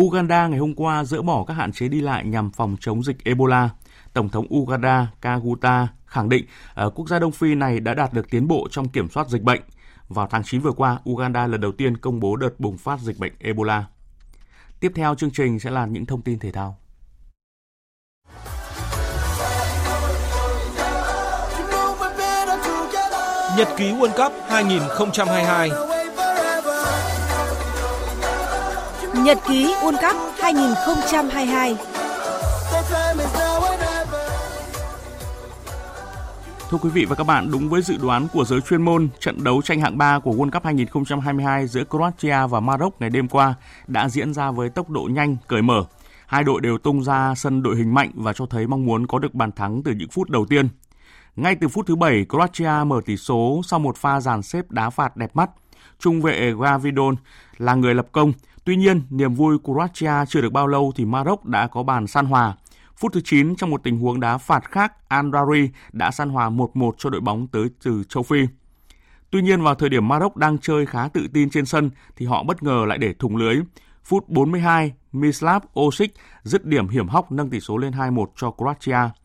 Uganda 0.00 0.46
ngày 0.46 0.58
hôm 0.58 0.74
qua 0.74 1.04
dỡ 1.04 1.22
bỏ 1.22 1.44
các 1.44 1.54
hạn 1.54 1.72
chế 1.72 1.88
đi 1.88 2.00
lại 2.00 2.24
nhằm 2.24 2.50
phòng 2.50 2.76
chống 2.80 3.04
dịch 3.04 3.24
Ebola. 3.24 3.70
Tổng 4.12 4.28
thống 4.28 4.46
Uganda 4.54 5.12
Kaguta 5.20 5.88
khẳng 6.06 6.28
định 6.28 6.44
ở 6.74 6.90
quốc 6.90 7.08
gia 7.08 7.18
Đông 7.18 7.32
Phi 7.32 7.54
này 7.54 7.80
đã 7.80 7.94
đạt 7.94 8.12
được 8.12 8.30
tiến 8.30 8.48
bộ 8.48 8.68
trong 8.70 8.88
kiểm 8.88 9.08
soát 9.10 9.28
dịch 9.28 9.42
bệnh. 9.42 9.60
Vào 10.08 10.26
tháng 10.30 10.42
9 10.44 10.60
vừa 10.60 10.72
qua, 10.72 10.98
Uganda 11.10 11.46
lần 11.46 11.60
đầu 11.60 11.72
tiên 11.72 11.96
công 11.96 12.20
bố 12.20 12.36
đợt 12.36 12.60
bùng 12.60 12.78
phát 12.78 13.00
dịch 13.00 13.18
bệnh 13.18 13.32
Ebola. 13.38 13.84
Tiếp 14.80 14.92
theo 14.94 15.14
chương 15.14 15.30
trình 15.30 15.58
sẽ 15.58 15.70
là 15.70 15.86
những 15.86 16.06
thông 16.06 16.22
tin 16.22 16.38
thể 16.38 16.52
thao. 16.52 16.81
Nhật 23.56 23.68
ký 23.76 23.92
World 23.92 24.24
Cup 24.24 24.32
2022 24.48 25.70
Nhật 29.24 29.38
ký 29.48 29.74
World 29.82 30.12
Cup 30.12 30.16
2022 30.38 31.76
Thưa 36.70 36.78
quý 36.82 36.90
vị 36.90 37.04
và 37.04 37.14
các 37.14 37.24
bạn, 37.24 37.50
đúng 37.50 37.68
với 37.68 37.82
dự 37.82 37.96
đoán 38.02 38.28
của 38.32 38.44
giới 38.44 38.60
chuyên 38.60 38.82
môn, 38.82 39.08
trận 39.20 39.44
đấu 39.44 39.62
tranh 39.62 39.80
hạng 39.80 39.98
3 39.98 40.18
của 40.18 40.32
World 40.32 40.50
Cup 40.50 40.64
2022 40.64 41.66
giữa 41.66 41.84
Croatia 41.84 42.46
và 42.50 42.60
Maroc 42.60 43.00
ngày 43.00 43.10
đêm 43.10 43.28
qua 43.28 43.54
đã 43.86 44.08
diễn 44.08 44.34
ra 44.34 44.50
với 44.50 44.68
tốc 44.68 44.90
độ 44.90 45.08
nhanh, 45.12 45.36
cởi 45.48 45.62
mở. 45.62 45.84
Hai 46.26 46.44
đội 46.44 46.60
đều 46.60 46.78
tung 46.78 47.04
ra 47.04 47.34
sân 47.34 47.62
đội 47.62 47.76
hình 47.76 47.94
mạnh 47.94 48.10
và 48.14 48.32
cho 48.32 48.46
thấy 48.46 48.66
mong 48.66 48.86
muốn 48.86 49.06
có 49.06 49.18
được 49.18 49.34
bàn 49.34 49.52
thắng 49.52 49.82
từ 49.82 49.92
những 49.92 50.08
phút 50.08 50.30
đầu 50.30 50.46
tiên. 50.46 50.68
Ngay 51.36 51.54
từ 51.54 51.68
phút 51.68 51.86
thứ 51.86 51.96
7, 51.96 52.26
Croatia 52.28 52.84
mở 52.86 53.00
tỷ 53.06 53.16
số 53.16 53.60
sau 53.64 53.78
một 53.78 53.96
pha 53.96 54.20
dàn 54.20 54.42
xếp 54.42 54.70
đá 54.70 54.90
phạt 54.90 55.16
đẹp 55.16 55.36
mắt. 55.36 55.50
Trung 55.98 56.22
vệ 56.22 56.52
Gavidon 56.60 57.14
là 57.58 57.74
người 57.74 57.94
lập 57.94 58.06
công. 58.12 58.32
Tuy 58.64 58.76
nhiên, 58.76 59.02
niềm 59.10 59.34
vui 59.34 59.58
của 59.58 59.74
Croatia 59.74 60.26
chưa 60.28 60.40
được 60.40 60.52
bao 60.52 60.66
lâu 60.66 60.92
thì 60.96 61.04
Maroc 61.04 61.44
đã 61.44 61.66
có 61.66 61.82
bàn 61.82 62.06
san 62.06 62.26
hòa. 62.26 62.54
Phút 62.96 63.12
thứ 63.12 63.20
9 63.24 63.56
trong 63.56 63.70
một 63.70 63.82
tình 63.82 63.98
huống 63.98 64.20
đá 64.20 64.38
phạt 64.38 64.70
khác, 64.70 65.08
Andrari 65.08 65.70
đã 65.92 66.10
san 66.10 66.28
hòa 66.28 66.50
1-1 66.50 66.92
cho 66.98 67.10
đội 67.10 67.20
bóng 67.20 67.46
tới 67.46 67.70
từ 67.84 68.04
châu 68.08 68.22
Phi. 68.22 68.46
Tuy 69.30 69.42
nhiên 69.42 69.62
vào 69.62 69.74
thời 69.74 69.88
điểm 69.88 70.08
Maroc 70.08 70.36
đang 70.36 70.58
chơi 70.58 70.86
khá 70.86 71.08
tự 71.08 71.26
tin 71.32 71.50
trên 71.50 71.66
sân 71.66 71.90
thì 72.16 72.26
họ 72.26 72.42
bất 72.42 72.62
ngờ 72.62 72.84
lại 72.88 72.98
để 72.98 73.14
thủng 73.18 73.36
lưới. 73.36 73.56
Phút 74.04 74.28
42, 74.28 74.92
Mislav 75.12 75.62
Osic 75.80 76.14
dứt 76.42 76.64
điểm 76.64 76.88
hiểm 76.88 77.08
hóc 77.08 77.32
nâng 77.32 77.50
tỷ 77.50 77.60
số 77.60 77.76
lên 77.76 77.92
2-1 77.92 78.26
cho 78.36 78.50
Croatia. 78.50 79.21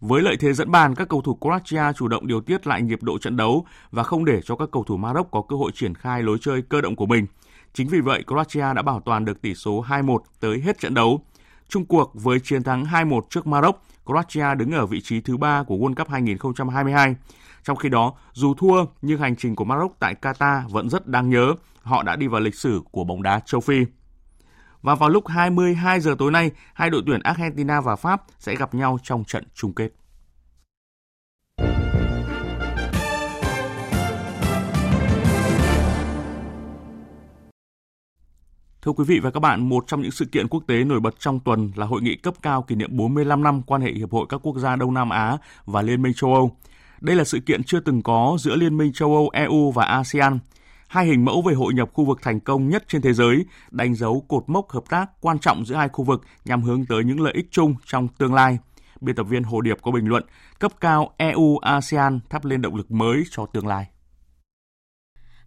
Với 0.00 0.22
lợi 0.22 0.36
thế 0.36 0.52
dẫn 0.52 0.70
bàn, 0.70 0.94
các 0.94 1.08
cầu 1.08 1.22
thủ 1.22 1.38
Croatia 1.40 1.92
chủ 1.96 2.08
động 2.08 2.26
điều 2.26 2.40
tiết 2.40 2.66
lại 2.66 2.82
nhịp 2.82 3.02
độ 3.02 3.18
trận 3.18 3.36
đấu 3.36 3.66
và 3.90 4.02
không 4.02 4.24
để 4.24 4.40
cho 4.44 4.56
các 4.56 4.68
cầu 4.72 4.84
thủ 4.84 4.96
Maroc 4.96 5.30
có 5.30 5.42
cơ 5.48 5.56
hội 5.56 5.72
triển 5.74 5.94
khai 5.94 6.22
lối 6.22 6.38
chơi 6.40 6.62
cơ 6.62 6.80
động 6.80 6.96
của 6.96 7.06
mình. 7.06 7.26
Chính 7.72 7.88
vì 7.88 8.00
vậy, 8.00 8.24
Croatia 8.26 8.74
đã 8.74 8.82
bảo 8.82 9.00
toàn 9.04 9.24
được 9.24 9.42
tỷ 9.42 9.54
số 9.54 9.84
2-1 9.88 10.18
tới 10.40 10.60
hết 10.60 10.78
trận 10.78 10.94
đấu. 10.94 11.24
Trung 11.68 11.84
cuộc 11.84 12.10
với 12.14 12.40
chiến 12.40 12.62
thắng 12.62 12.84
2-1 12.84 13.20
trước 13.30 13.46
Maroc, 13.46 13.82
Croatia 14.06 14.54
đứng 14.54 14.72
ở 14.72 14.86
vị 14.86 15.00
trí 15.00 15.20
thứ 15.20 15.36
ba 15.36 15.62
của 15.62 15.76
World 15.76 15.94
Cup 15.94 16.08
2022. 16.08 17.16
Trong 17.64 17.76
khi 17.76 17.88
đó, 17.88 18.14
dù 18.32 18.54
thua 18.54 18.84
nhưng 19.02 19.20
hành 19.20 19.36
trình 19.36 19.56
của 19.56 19.64
Maroc 19.64 19.96
tại 19.98 20.14
Qatar 20.22 20.68
vẫn 20.68 20.90
rất 20.90 21.06
đáng 21.06 21.30
nhớ. 21.30 21.54
Họ 21.82 22.02
đã 22.02 22.16
đi 22.16 22.26
vào 22.26 22.40
lịch 22.40 22.54
sử 22.54 22.82
của 22.90 23.04
bóng 23.04 23.22
đá 23.22 23.40
châu 23.40 23.60
Phi. 23.60 23.84
Và 24.82 24.94
vào 24.94 25.08
lúc 25.08 25.28
22 25.28 26.00
giờ 26.00 26.14
tối 26.18 26.30
nay, 26.30 26.50
hai 26.74 26.90
đội 26.90 27.02
tuyển 27.06 27.20
Argentina 27.22 27.80
và 27.80 27.96
Pháp 27.96 28.22
sẽ 28.38 28.56
gặp 28.56 28.74
nhau 28.74 28.98
trong 29.02 29.24
trận 29.24 29.44
chung 29.54 29.72
kết. 29.72 29.88
Thưa 38.82 38.92
quý 38.92 39.04
vị 39.04 39.20
và 39.22 39.30
các 39.30 39.40
bạn, 39.40 39.68
một 39.68 39.84
trong 39.86 40.02
những 40.02 40.10
sự 40.10 40.24
kiện 40.24 40.48
quốc 40.48 40.62
tế 40.66 40.84
nổi 40.84 41.00
bật 41.00 41.14
trong 41.18 41.40
tuần 41.40 41.72
là 41.76 41.86
hội 41.86 42.02
nghị 42.02 42.16
cấp 42.16 42.34
cao 42.42 42.62
kỷ 42.62 42.74
niệm 42.74 42.96
45 42.96 43.42
năm 43.42 43.62
quan 43.62 43.80
hệ 43.80 43.92
Hiệp 43.92 44.12
hội 44.12 44.26
các 44.28 44.40
quốc 44.42 44.56
gia 44.58 44.76
Đông 44.76 44.94
Nam 44.94 45.10
Á 45.10 45.36
và 45.64 45.82
Liên 45.82 46.02
minh 46.02 46.12
châu 46.16 46.34
Âu. 46.34 46.56
Đây 47.00 47.16
là 47.16 47.24
sự 47.24 47.40
kiện 47.40 47.64
chưa 47.64 47.80
từng 47.80 48.02
có 48.02 48.36
giữa 48.40 48.56
Liên 48.56 48.78
minh 48.78 48.92
châu 48.92 49.14
Âu, 49.14 49.30
EU 49.32 49.70
và 49.70 49.84
ASEAN. 49.84 50.38
Hai 50.90 51.06
hình 51.06 51.24
mẫu 51.24 51.42
về 51.42 51.54
hội 51.54 51.74
nhập 51.74 51.90
khu 51.92 52.04
vực 52.04 52.18
thành 52.22 52.40
công 52.40 52.68
nhất 52.68 52.84
trên 52.88 53.02
thế 53.02 53.12
giới, 53.12 53.44
đánh 53.70 53.94
dấu 53.94 54.24
cột 54.28 54.44
mốc 54.46 54.70
hợp 54.70 54.84
tác 54.88 55.06
quan 55.20 55.38
trọng 55.38 55.64
giữa 55.66 55.74
hai 55.74 55.88
khu 55.88 56.04
vực 56.04 56.22
nhằm 56.44 56.62
hướng 56.62 56.86
tới 56.86 57.04
những 57.04 57.20
lợi 57.20 57.32
ích 57.36 57.46
chung 57.50 57.74
trong 57.86 58.08
tương 58.08 58.34
lai. 58.34 58.58
Biên 59.00 59.16
tập 59.16 59.22
viên 59.22 59.42
Hồ 59.42 59.60
Điệp 59.60 59.78
có 59.82 59.90
bình 59.90 60.06
luận, 60.06 60.24
cấp 60.58 60.72
cao 60.80 61.14
EU-ASEAN 61.18 62.20
thắp 62.30 62.44
lên 62.44 62.62
động 62.62 62.74
lực 62.74 62.90
mới 62.90 63.22
cho 63.30 63.46
tương 63.46 63.66
lai. 63.66 63.86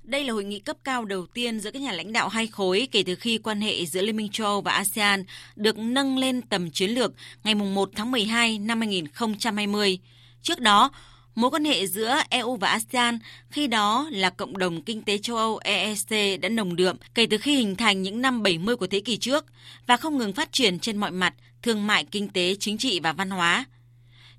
Đây 0.04 0.24
là 0.24 0.34
hội 0.34 0.44
nghị 0.44 0.60
cấp 0.60 0.78
cao 0.84 1.06
đầu 1.06 1.26
tiên 1.34 1.60
giữa 1.60 1.72
các 1.72 1.82
nhà 1.82 1.92
lãnh 1.92 2.14
đạo 2.14 2.30
hai 2.30 2.48
khối 2.48 2.88
kể 2.92 3.04
từ 3.04 3.16
khi 3.16 3.38
quan 3.38 3.62
hệ 3.62 3.86
giữa 3.86 4.02
Liên 4.02 4.16
minh 4.16 4.30
châu 4.32 4.48
Âu 4.48 4.62
và 4.62 4.72
ASEAN 4.72 5.24
được 5.56 5.78
nâng 5.78 6.18
lên 6.18 6.42
tầm 6.42 6.72
chiến 6.72 6.90
lược 6.90 7.14
ngày 7.44 7.56
1 7.56 7.90
tháng 7.96 8.12
12 8.12 8.60
năm 8.60 8.80
2020. 8.80 10.00
Trước 10.42 10.60
đó, 10.60 10.92
mối 11.36 11.52
quan 11.52 11.66
hệ 11.66 11.88
giữa 11.88 12.16
EU 12.30 12.56
và 12.56 12.68
ASEAN 12.68 13.20
khi 13.50 13.68
đó 13.68 14.10
là 14.12 14.30
Cộng 14.30 14.58
đồng 14.58 14.82
Kinh 14.82 15.02
tế 15.02 15.18
châu 15.18 15.38
Âu 15.38 15.60
EEC 15.64 16.42
đã 16.42 16.50
nồng 16.50 16.76
đượm 16.76 16.98
kể 17.16 17.26
từ 17.26 17.38
khi 17.38 17.56
hình 17.56 17.76
thành 17.76 18.02
những 18.02 18.22
năm 18.22 18.44
70 18.44 18.76
của 18.76 18.88
thế 18.88 19.00
kỷ 19.00 19.18
trước 19.18 19.46
và 19.88 19.98
không 19.98 20.18
ngừng 20.18 20.34
phát 20.34 20.52
triển 20.52 20.80
trên 20.80 20.98
mọi 20.98 21.12
mặt 21.12 21.34
thương 21.62 21.88
mại, 21.88 22.06
kinh 22.12 22.30
tế, 22.30 22.56
chính 22.60 22.78
trị 22.78 23.00
và 23.00 23.14
văn 23.14 23.30
hóa. 23.30 23.66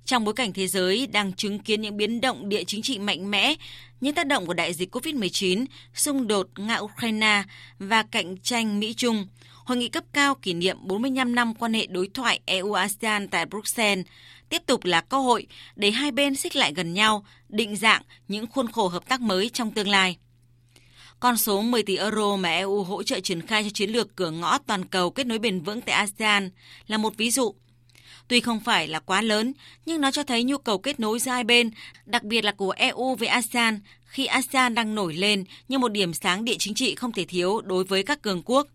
Trong 0.05 0.23
bối 0.23 0.33
cảnh 0.33 0.53
thế 0.53 0.67
giới 0.67 1.07
đang 1.07 1.33
chứng 1.33 1.59
kiến 1.59 1.81
những 1.81 1.97
biến 1.97 2.21
động 2.21 2.49
địa 2.49 2.63
chính 2.63 2.81
trị 2.81 2.99
mạnh 2.99 3.31
mẽ 3.31 3.55
như 4.01 4.11
tác 4.11 4.27
động 4.27 4.45
của 4.45 4.53
đại 4.53 4.73
dịch 4.73 4.95
COVID-19, 4.95 5.65
xung 5.93 6.27
đột 6.27 6.47
Nga-Ukraine 6.55 7.43
và 7.79 8.03
cạnh 8.03 8.37
tranh 8.37 8.79
Mỹ-Trung, 8.79 9.27
Hội 9.65 9.77
nghị 9.77 9.89
cấp 9.89 10.03
cao 10.13 10.35
kỷ 10.35 10.53
niệm 10.53 10.77
45 10.81 11.35
năm 11.35 11.53
quan 11.53 11.73
hệ 11.73 11.85
đối 11.87 12.07
thoại 12.07 12.39
EU-ASEAN 12.45 13.27
tại 13.27 13.45
Bruxelles 13.45 14.05
tiếp 14.49 14.61
tục 14.65 14.85
là 14.85 15.01
cơ 15.01 15.17
hội 15.17 15.47
để 15.75 15.91
hai 15.91 16.11
bên 16.11 16.35
xích 16.35 16.55
lại 16.55 16.73
gần 16.75 16.93
nhau, 16.93 17.25
định 17.49 17.75
dạng 17.75 18.01
những 18.27 18.47
khuôn 18.47 18.71
khổ 18.71 18.87
hợp 18.87 19.07
tác 19.09 19.21
mới 19.21 19.49
trong 19.49 19.71
tương 19.71 19.89
lai. 19.89 20.17
Con 21.19 21.37
số 21.37 21.61
10 21.61 21.83
tỷ 21.83 21.97
euro 21.97 22.35
mà 22.35 22.49
EU 22.49 22.83
hỗ 22.83 23.03
trợ 23.03 23.19
triển 23.19 23.41
khai 23.41 23.63
cho 23.63 23.69
chiến 23.73 23.89
lược 23.89 24.15
cửa 24.15 24.31
ngõ 24.31 24.57
toàn 24.57 24.85
cầu 24.85 25.09
kết 25.09 25.27
nối 25.27 25.39
bền 25.39 25.61
vững 25.61 25.81
tại 25.81 25.95
ASEAN 25.95 26.49
là 26.87 26.97
một 26.97 27.17
ví 27.17 27.31
dụ. 27.31 27.55
Tuy 28.27 28.39
không 28.39 28.59
phải 28.59 28.87
là 28.87 28.99
quá 28.99 29.21
lớn, 29.21 29.53
nhưng 29.85 30.01
nó 30.01 30.11
cho 30.11 30.23
thấy 30.23 30.43
nhu 30.43 30.57
cầu 30.57 30.77
kết 30.77 30.99
nối 30.99 31.19
giữa 31.19 31.31
hai 31.31 31.43
bên, 31.43 31.71
đặc 32.05 32.23
biệt 32.23 32.45
là 32.45 32.51
của 32.51 32.71
EU 32.71 33.15
với 33.15 33.27
ASEAN, 33.27 33.79
khi 34.05 34.25
ASEAN 34.25 34.75
đang 34.75 34.95
nổi 34.95 35.13
lên 35.13 35.43
như 35.67 35.79
một 35.79 35.91
điểm 35.91 36.13
sáng 36.13 36.45
địa 36.45 36.55
chính 36.59 36.73
trị 36.73 36.95
không 36.95 37.11
thể 37.11 37.25
thiếu 37.25 37.61
đối 37.61 37.83
với 37.83 38.03
các 38.03 38.21
cường 38.21 38.41
quốc. 38.45 38.67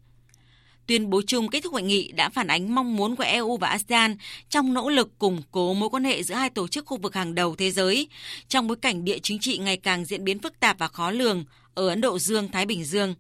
Tuyên 0.90 1.10
bố 1.10 1.22
chung 1.26 1.48
kết 1.48 1.60
thúc 1.60 1.72
hội 1.72 1.82
nghị 1.82 2.12
đã 2.12 2.28
phản 2.28 2.46
ánh 2.46 2.74
mong 2.74 2.96
muốn 2.96 3.16
của 3.16 3.24
EU 3.24 3.56
và 3.56 3.68
ASEAN 3.68 4.16
trong 4.48 4.74
nỗ 4.74 4.88
lực 4.88 5.18
củng 5.18 5.42
cố 5.50 5.74
mối 5.74 5.88
quan 5.88 6.04
hệ 6.04 6.22
giữa 6.22 6.34
hai 6.34 6.50
tổ 6.50 6.68
chức 6.68 6.86
khu 6.86 6.96
vực 6.96 7.14
hàng 7.14 7.34
đầu 7.34 7.56
thế 7.56 7.70
giới 7.70 8.08
trong 8.48 8.66
bối 8.66 8.76
cảnh 8.76 9.04
địa 9.04 9.18
chính 9.22 9.38
trị 9.38 9.58
ngày 9.58 9.76
càng 9.76 10.04
diễn 10.04 10.24
biến 10.24 10.38
phức 10.38 10.60
tạp 10.60 10.78
và 10.78 10.88
khó 10.88 11.10
lường 11.10 11.44
ở 11.74 11.88
Ấn 11.88 12.00
Độ 12.00 12.18
Dương-Thái 12.18 12.66
Bình 12.66 12.84
Dương. 12.84 13.14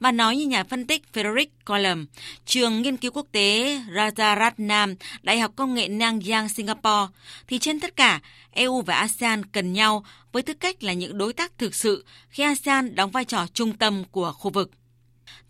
Và 0.00 0.12
nói 0.12 0.36
như 0.36 0.46
nhà 0.46 0.64
phân 0.64 0.86
tích 0.86 1.02
Frederick 1.14 1.46
Colum, 1.66 2.06
trường 2.46 2.82
nghiên 2.82 2.96
cứu 2.96 3.10
quốc 3.10 3.26
tế 3.32 3.80
Rajaratnam, 3.94 4.94
Đại 5.22 5.38
học 5.38 5.52
Công 5.56 5.74
nghệ 5.74 5.88
Nanyang, 5.88 6.48
Singapore, 6.48 7.06
thì 7.48 7.58
trên 7.58 7.80
tất 7.80 7.96
cả, 7.96 8.20
EU 8.50 8.80
và 8.80 8.94
ASEAN 8.94 9.44
cần 9.44 9.72
nhau 9.72 10.04
với 10.32 10.42
tư 10.42 10.54
cách 10.54 10.82
là 10.82 10.92
những 10.92 11.18
đối 11.18 11.32
tác 11.32 11.58
thực 11.58 11.74
sự 11.74 12.04
khi 12.28 12.42
ASEAN 12.42 12.94
đóng 12.94 13.10
vai 13.10 13.24
trò 13.24 13.46
trung 13.54 13.72
tâm 13.72 14.04
của 14.10 14.32
khu 14.32 14.50
vực. 14.50 14.70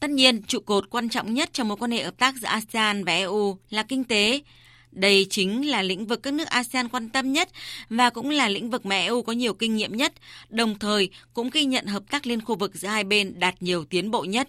Tất 0.01 0.11
nhiên, 0.11 0.43
trụ 0.43 0.61
cột 0.61 0.91
quan 0.91 1.09
trọng 1.09 1.35
nhất 1.35 1.51
trong 1.53 1.69
mối 1.69 1.77
quan 1.77 1.91
hệ 1.91 2.05
hợp 2.05 2.19
tác 2.19 2.35
giữa 2.35 2.49
ASEAN 2.49 3.05
và 3.05 3.13
EU 3.13 3.59
là 3.71 3.83
kinh 3.83 4.05
tế. 4.05 4.41
Đây 4.93 5.27
chính 5.31 5.69
là 5.69 5.83
lĩnh 5.83 6.07
vực 6.07 6.23
các 6.23 6.35
nước 6.35 6.49
ASEAN 6.49 6.89
quan 6.89 7.09
tâm 7.09 7.33
nhất 7.33 7.49
và 7.89 8.11
cũng 8.11 8.31
là 8.31 8.49
lĩnh 8.49 8.71
vực 8.71 8.87
mà 8.87 8.97
EU 8.97 9.23
có 9.23 9.33
nhiều 9.33 9.55
kinh 9.55 9.77
nghiệm 9.77 9.97
nhất, 9.97 10.13
đồng 10.49 10.79
thời 10.79 11.11
cũng 11.35 11.51
ghi 11.51 11.65
nhận 11.65 11.87
hợp 11.87 12.03
tác 12.11 12.27
liên 12.27 12.45
khu 12.45 12.55
vực 12.55 12.75
giữa 12.75 12.89
hai 12.89 13.05
bên 13.05 13.39
đạt 13.39 13.63
nhiều 13.63 13.85
tiến 13.85 14.11
bộ 14.11 14.25
nhất. 14.25 14.49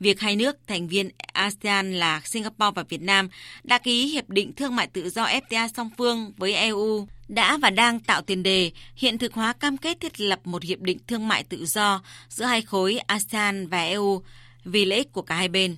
Việc 0.00 0.20
hai 0.20 0.36
nước 0.36 0.56
thành 0.66 0.88
viên 0.88 1.10
ASEAN 1.32 1.92
là 1.92 2.20
Singapore 2.24 2.70
và 2.74 2.82
Việt 2.82 3.02
Nam 3.02 3.28
đã 3.64 3.78
ký 3.78 4.06
hiệp 4.06 4.30
định 4.30 4.52
thương 4.52 4.76
mại 4.76 4.86
tự 4.86 5.10
do 5.10 5.26
FTA 5.26 5.68
song 5.76 5.90
phương 5.98 6.32
với 6.36 6.54
EU 6.54 7.06
đã 7.28 7.56
và 7.56 7.70
đang 7.70 8.00
tạo 8.00 8.22
tiền 8.22 8.42
đề 8.42 8.70
hiện 8.96 9.18
thực 9.18 9.34
hóa 9.34 9.52
cam 9.52 9.76
kết 9.76 10.00
thiết 10.00 10.20
lập 10.20 10.40
một 10.44 10.62
hiệp 10.62 10.80
định 10.80 10.98
thương 11.06 11.28
mại 11.28 11.44
tự 11.44 11.66
do 11.66 12.02
giữa 12.28 12.44
hai 12.44 12.62
khối 12.62 12.98
ASEAN 12.98 13.68
và 13.68 13.82
EU 13.82 14.22
vì 14.64 14.84
lợi 14.84 14.98
ích 14.98 15.12
của 15.12 15.22
cả 15.22 15.34
hai 15.34 15.48
bên. 15.48 15.76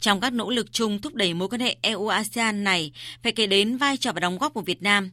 Trong 0.00 0.20
các 0.20 0.32
nỗ 0.32 0.50
lực 0.50 0.72
chung 0.72 1.00
thúc 1.00 1.14
đẩy 1.14 1.34
mối 1.34 1.48
quan 1.48 1.60
hệ 1.60 1.76
EU-ASEAN 1.82 2.64
này, 2.64 2.92
phải 3.22 3.32
kể 3.32 3.46
đến 3.46 3.76
vai 3.76 3.96
trò 3.96 4.12
và 4.12 4.20
đóng 4.20 4.38
góp 4.38 4.54
của 4.54 4.60
Việt 4.60 4.82
Nam. 4.82 5.10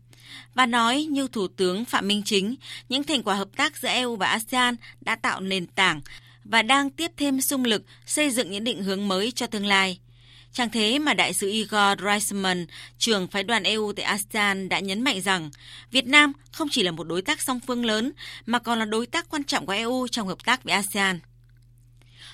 Và 0.53 0.65
nói 0.65 1.03
như 1.03 1.27
Thủ 1.27 1.47
tướng 1.47 1.85
Phạm 1.85 2.07
Minh 2.07 2.21
Chính, 2.25 2.55
những 2.89 3.03
thành 3.03 3.23
quả 3.23 3.35
hợp 3.35 3.49
tác 3.55 3.77
giữa 3.77 3.89
EU 3.89 4.15
và 4.15 4.27
ASEAN 4.27 4.75
đã 5.01 5.15
tạo 5.15 5.41
nền 5.41 5.67
tảng 5.67 6.01
và 6.43 6.61
đang 6.61 6.89
tiếp 6.89 7.11
thêm 7.17 7.41
sung 7.41 7.65
lực 7.65 7.83
xây 8.05 8.29
dựng 8.29 8.51
những 8.51 8.63
định 8.63 8.83
hướng 8.83 9.07
mới 9.07 9.31
cho 9.31 9.47
tương 9.47 9.65
lai. 9.65 9.99
Chẳng 10.53 10.69
thế 10.69 10.99
mà 10.99 11.13
Đại 11.13 11.33
sứ 11.33 11.49
Igor 11.49 11.99
Reisman, 12.03 12.65
trưởng 12.97 13.27
phái 13.27 13.43
đoàn 13.43 13.63
EU 13.63 13.93
tại 13.93 14.05
ASEAN 14.05 14.69
đã 14.69 14.79
nhấn 14.79 15.01
mạnh 15.01 15.21
rằng 15.21 15.49
Việt 15.91 16.05
Nam 16.05 16.33
không 16.51 16.69
chỉ 16.71 16.83
là 16.83 16.91
một 16.91 17.03
đối 17.03 17.21
tác 17.21 17.41
song 17.41 17.59
phương 17.67 17.85
lớn 17.85 18.11
mà 18.45 18.59
còn 18.59 18.79
là 18.79 18.85
đối 18.85 19.05
tác 19.05 19.29
quan 19.29 19.43
trọng 19.43 19.65
của 19.65 19.73
EU 19.73 20.07
trong 20.07 20.27
hợp 20.27 20.45
tác 20.45 20.63
với 20.63 20.73
ASEAN. 20.73 21.19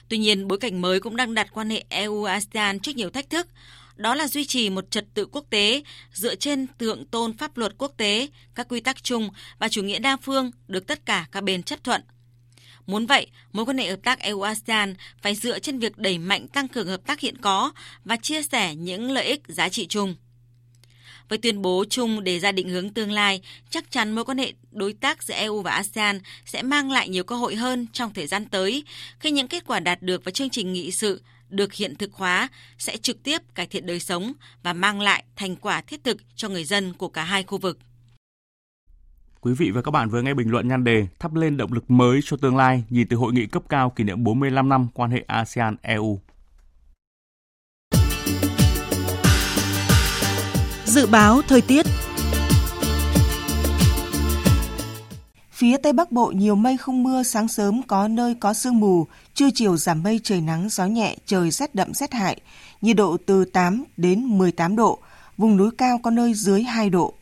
Tuy 0.10 0.18
nhiên, 0.18 0.48
bối 0.48 0.58
cảnh 0.58 0.82
mới 0.82 1.00
cũng 1.00 1.16
đang 1.16 1.34
đặt 1.34 1.48
quan 1.54 1.70
hệ 1.70 1.84
EU-ASEAN 1.90 2.80
trước 2.80 2.96
nhiều 2.96 3.10
thách 3.10 3.30
thức. 3.30 3.48
Đó 3.96 4.16
là 4.16 4.28
duy 4.28 4.46
trì 4.46 4.70
một 4.70 4.92
trật 4.92 5.06
tự 5.14 5.26
quốc 5.26 5.46
tế 5.50 5.84
dựa 6.14 6.36
trên 6.36 6.68
thượng 6.80 7.06
tôn 7.06 7.38
pháp 7.38 7.58
luật 7.58 7.74
quốc 7.78 7.94
tế, 7.98 8.28
các 8.56 8.68
quy 8.70 8.80
tắc 8.80 9.04
chung 9.04 9.30
và 9.60 9.70
chủ 9.70 9.84
nghĩa 9.84 10.00
đa 10.00 10.18
phương 10.18 10.52
được 10.68 10.88
tất 10.88 11.06
cả 11.06 11.28
các 11.32 11.44
bên 11.44 11.64
chấp 11.64 11.84
thuận. 11.84 12.02
Muốn 12.86 13.06
vậy, 13.06 13.28
mối 13.54 13.66
quan 13.66 13.78
hệ 13.78 13.90
hợp 13.90 14.00
tác 14.04 14.20
EU-ASEAN 14.20 14.96
phải 15.22 15.36
dựa 15.36 15.60
trên 15.60 15.80
việc 15.80 15.98
đẩy 15.98 16.18
mạnh 16.18 16.48
tăng 16.48 16.68
cường 16.68 16.88
hợp 16.88 17.02
tác 17.06 17.20
hiện 17.20 17.38
có 17.38 17.72
và 18.06 18.16
chia 18.16 18.42
sẻ 18.44 18.76
những 18.76 19.12
lợi 19.12 19.26
ích 19.26 19.42
giá 19.48 19.70
trị 19.70 19.88
chung. 19.88 20.16
Với 21.30 21.38
tuyên 21.38 21.62
bố 21.62 21.86
chung 21.90 22.24
đề 22.24 22.40
ra 22.40 22.52
định 22.52 22.70
hướng 22.70 22.90
tương 22.90 23.12
lai, 23.12 23.42
chắc 23.70 23.92
chắn 23.92 24.12
mối 24.12 24.26
quan 24.26 24.38
hệ 24.38 24.54
đối 24.72 24.94
tác 24.94 25.24
giữa 25.24 25.34
EU 25.34 25.62
và 25.62 25.72
ASEAN 25.72 26.20
sẽ 26.46 26.62
mang 26.62 26.92
lại 26.92 27.10
nhiều 27.10 27.24
cơ 27.24 27.36
hội 27.36 27.56
hơn 27.56 27.88
trong 27.94 28.14
thời 28.14 28.28
gian 28.28 28.46
tới 28.46 28.84
khi 29.20 29.32
những 29.32 29.48
kết 29.48 29.64
quả 29.68 29.80
đạt 29.80 30.02
được 30.02 30.26
và 30.26 30.32
chương 30.32 30.50
trình 30.50 30.74
nghị 30.74 30.92
sự 30.92 31.22
được 31.50 31.74
hiện 31.74 31.96
thực 31.96 32.14
hóa 32.14 32.48
sẽ 32.78 32.98
trực 32.98 33.24
tiếp 33.24 33.42
cải 33.56 33.68
thiện 33.68 33.86
đời 33.86 34.00
sống 34.00 34.34
và 34.64 34.74
mang 34.74 35.02
lại 35.02 35.24
thành 35.36 35.56
quả 35.56 35.82
thiết 35.82 36.04
thực 36.04 36.18
cho 36.36 36.50
người 36.50 36.64
dân 36.64 36.94
của 36.94 37.10
cả 37.10 37.24
hai 37.24 37.44
khu 37.44 37.58
vực. 37.58 37.80
Quý 39.42 39.54
vị 39.54 39.72
và 39.72 39.82
các 39.82 39.92
bạn 39.92 40.10
vừa 40.10 40.22
nghe 40.22 40.34
bình 40.34 40.52
luận 40.52 40.68
nhan 40.68 40.84
đề 40.84 41.08
thắp 41.20 41.36
lên 41.36 41.58
động 41.58 41.74
lực 41.74 41.92
mới 41.92 42.20
cho 42.24 42.38
tương 42.38 42.58
lai 42.58 42.84
nhìn 42.90 43.08
từ 43.08 43.18
hội 43.18 43.34
nghị 43.34 43.46
cấp 43.46 43.64
cao 43.70 43.90
kỷ 43.90 44.04
niệm 44.04 44.24
45 44.24 44.70
năm 44.70 44.88
quan 44.94 45.12
hệ 45.12 45.24
ASEAN-EU. 45.28 46.20
Dự 50.90 51.06
báo 51.06 51.42
thời 51.48 51.62
tiết. 51.62 51.86
Phía 55.52 55.78
Tây 55.78 55.94
Bắc 55.94 56.12
Bộ 56.12 56.32
nhiều 56.36 56.56
mây 56.56 56.78
không 56.78 57.04
mưa, 57.04 57.24
sáng 57.24 57.48
sớm 57.48 57.82
có 57.84 58.08
nơi 58.08 58.36
có 58.40 58.54
sương 58.54 58.80
mù, 58.80 59.08
trưa 59.34 59.50
chiều 59.56 59.78
giảm 59.78 60.04
mây 60.04 60.20
trời 60.24 60.42
nắng, 60.42 60.68
gió 60.70 60.86
nhẹ, 60.86 61.16
trời 61.26 61.52
rét 61.52 61.76
đậm 61.76 61.94
rét 61.94 62.14
hại, 62.14 62.40
nhiệt 62.82 62.96
độ 62.96 63.18
từ 63.26 63.46
8 63.46 63.84
đến 63.98 64.24
18 64.24 64.76
độ, 64.76 65.00
vùng 65.38 65.58
núi 65.58 65.72
cao 65.78 66.00
có 66.04 66.12
nơi 66.12 66.34
dưới 66.34 66.64
2 66.64 66.90
độ. 66.90 67.14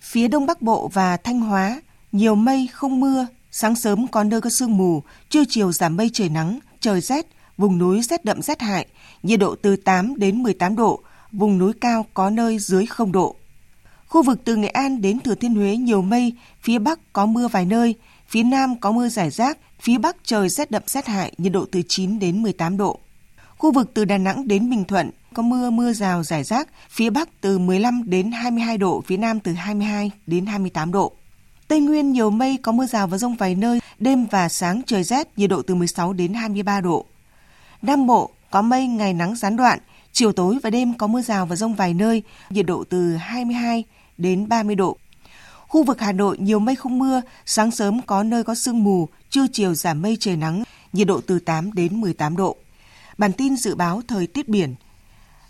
Phía 0.00 0.28
Đông 0.28 0.46
Bắc 0.46 0.62
Bộ 0.62 0.90
và 0.92 1.16
Thanh 1.16 1.40
Hóa, 1.40 1.80
nhiều 2.12 2.34
mây 2.34 2.68
không 2.72 3.00
mưa, 3.00 3.26
sáng 3.50 3.76
sớm 3.76 4.08
có 4.08 4.24
nơi 4.24 4.40
có 4.40 4.50
sương 4.50 4.76
mù, 4.76 5.02
trưa 5.30 5.44
chiều 5.48 5.72
giảm 5.72 5.96
mây 5.96 6.10
trời 6.12 6.28
nắng, 6.28 6.58
trời 6.80 7.00
rét, 7.00 7.26
vùng 7.56 7.78
núi 7.78 8.02
rét 8.02 8.24
đậm 8.24 8.42
rét 8.42 8.60
hại, 8.60 8.86
nhiệt 9.22 9.40
độ 9.40 9.54
từ 9.62 9.76
8 9.76 10.18
đến 10.18 10.42
18 10.42 10.76
độ, 10.76 11.00
vùng 11.32 11.58
núi 11.58 11.72
cao 11.80 12.06
có 12.14 12.30
nơi 12.30 12.58
dưới 12.58 12.86
0 12.86 13.12
độ. 13.12 13.36
Khu 14.08 14.22
vực 14.22 14.40
từ 14.44 14.56
Nghệ 14.56 14.68
An 14.68 15.00
đến 15.00 15.20
Thừa 15.20 15.34
Thiên 15.34 15.54
Huế 15.54 15.76
nhiều 15.76 16.02
mây, 16.02 16.32
phía 16.62 16.78
Bắc 16.78 17.12
có 17.12 17.26
mưa 17.26 17.48
vài 17.48 17.64
nơi, 17.64 17.94
phía 18.28 18.42
Nam 18.42 18.80
có 18.80 18.92
mưa 18.92 19.08
rải 19.08 19.30
rác, 19.30 19.58
phía 19.80 19.98
Bắc 19.98 20.16
trời 20.24 20.48
rét 20.48 20.70
đậm 20.70 20.82
rét 20.86 21.06
hại, 21.06 21.32
nhiệt 21.38 21.52
độ 21.52 21.64
từ 21.72 21.82
9 21.88 22.18
đến 22.18 22.42
18 22.42 22.76
độ. 22.76 22.98
Khu 23.58 23.72
vực 23.72 23.90
từ 23.94 24.04
Đà 24.04 24.18
Nẵng 24.18 24.48
đến 24.48 24.70
Bình 24.70 24.84
Thuận 24.84 25.10
có 25.34 25.42
mưa 25.42 25.70
mưa 25.70 25.92
rào 25.92 26.22
rải 26.22 26.44
rác, 26.44 26.68
phía 26.90 27.10
Bắc 27.10 27.28
từ 27.40 27.58
15 27.58 28.02
đến 28.06 28.32
22 28.32 28.78
độ, 28.78 29.02
phía 29.06 29.16
Nam 29.16 29.40
từ 29.40 29.52
22 29.52 30.10
đến 30.26 30.46
28 30.46 30.92
độ. 30.92 31.12
Tây 31.68 31.80
Nguyên 31.80 32.12
nhiều 32.12 32.30
mây 32.30 32.58
có 32.62 32.72
mưa 32.72 32.86
rào 32.86 33.06
và 33.06 33.18
rông 33.18 33.36
vài 33.36 33.54
nơi, 33.54 33.80
đêm 33.98 34.26
và 34.30 34.48
sáng 34.48 34.82
trời 34.86 35.04
rét, 35.04 35.38
nhiệt 35.38 35.50
độ 35.50 35.62
từ 35.62 35.74
16 35.74 36.12
đến 36.12 36.34
23 36.34 36.80
độ. 36.80 37.04
Nam 37.82 38.06
Bộ 38.06 38.30
có 38.50 38.62
mây 38.62 38.86
ngày 38.86 39.14
nắng 39.14 39.34
gián 39.34 39.56
đoạn, 39.56 39.78
chiều 40.18 40.32
tối 40.32 40.58
và 40.62 40.70
đêm 40.70 40.94
có 40.94 41.06
mưa 41.06 41.22
rào 41.22 41.46
và 41.46 41.56
rông 41.56 41.74
vài 41.74 41.94
nơi, 41.94 42.22
nhiệt 42.50 42.66
độ 42.66 42.84
từ 42.88 43.16
22 43.16 43.84
đến 44.16 44.48
30 44.48 44.76
độ. 44.76 44.96
Khu 45.68 45.84
vực 45.84 46.00
Hà 46.00 46.12
Nội 46.12 46.38
nhiều 46.38 46.58
mây 46.58 46.74
không 46.74 46.98
mưa, 46.98 47.22
sáng 47.46 47.70
sớm 47.70 48.02
có 48.02 48.22
nơi 48.22 48.44
có 48.44 48.54
sương 48.54 48.84
mù, 48.84 49.08
trưa 49.30 49.46
chiều 49.52 49.74
giảm 49.74 50.02
mây 50.02 50.16
trời 50.20 50.36
nắng, 50.36 50.62
nhiệt 50.92 51.06
độ 51.06 51.20
từ 51.20 51.38
8 51.38 51.72
đến 51.72 52.00
18 52.00 52.36
độ. 52.36 52.56
Bản 53.18 53.32
tin 53.32 53.56
dự 53.56 53.74
báo 53.74 54.02
thời 54.08 54.26
tiết 54.26 54.48
biển. 54.48 54.74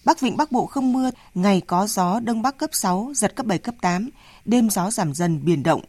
Bắc 0.05 0.21
Vịnh 0.21 0.37
Bắc 0.37 0.53
Bộ 0.53 0.67
không 0.67 0.93
mưa, 0.93 1.11
ngày 1.35 1.61
có 1.61 1.87
gió 1.87 2.21
Đông 2.21 2.43
Bắc 2.43 2.59
cấp 2.59 2.71
6, 2.73 3.13
giật 3.15 3.37
cấp 3.37 3.47
7, 3.47 3.59
cấp 3.59 3.75
8, 3.81 4.11
đêm 4.45 4.71
gió 4.71 4.91
giảm 4.91 5.15
dần 5.15 5.45
biển 5.45 5.63
động. 5.63 5.81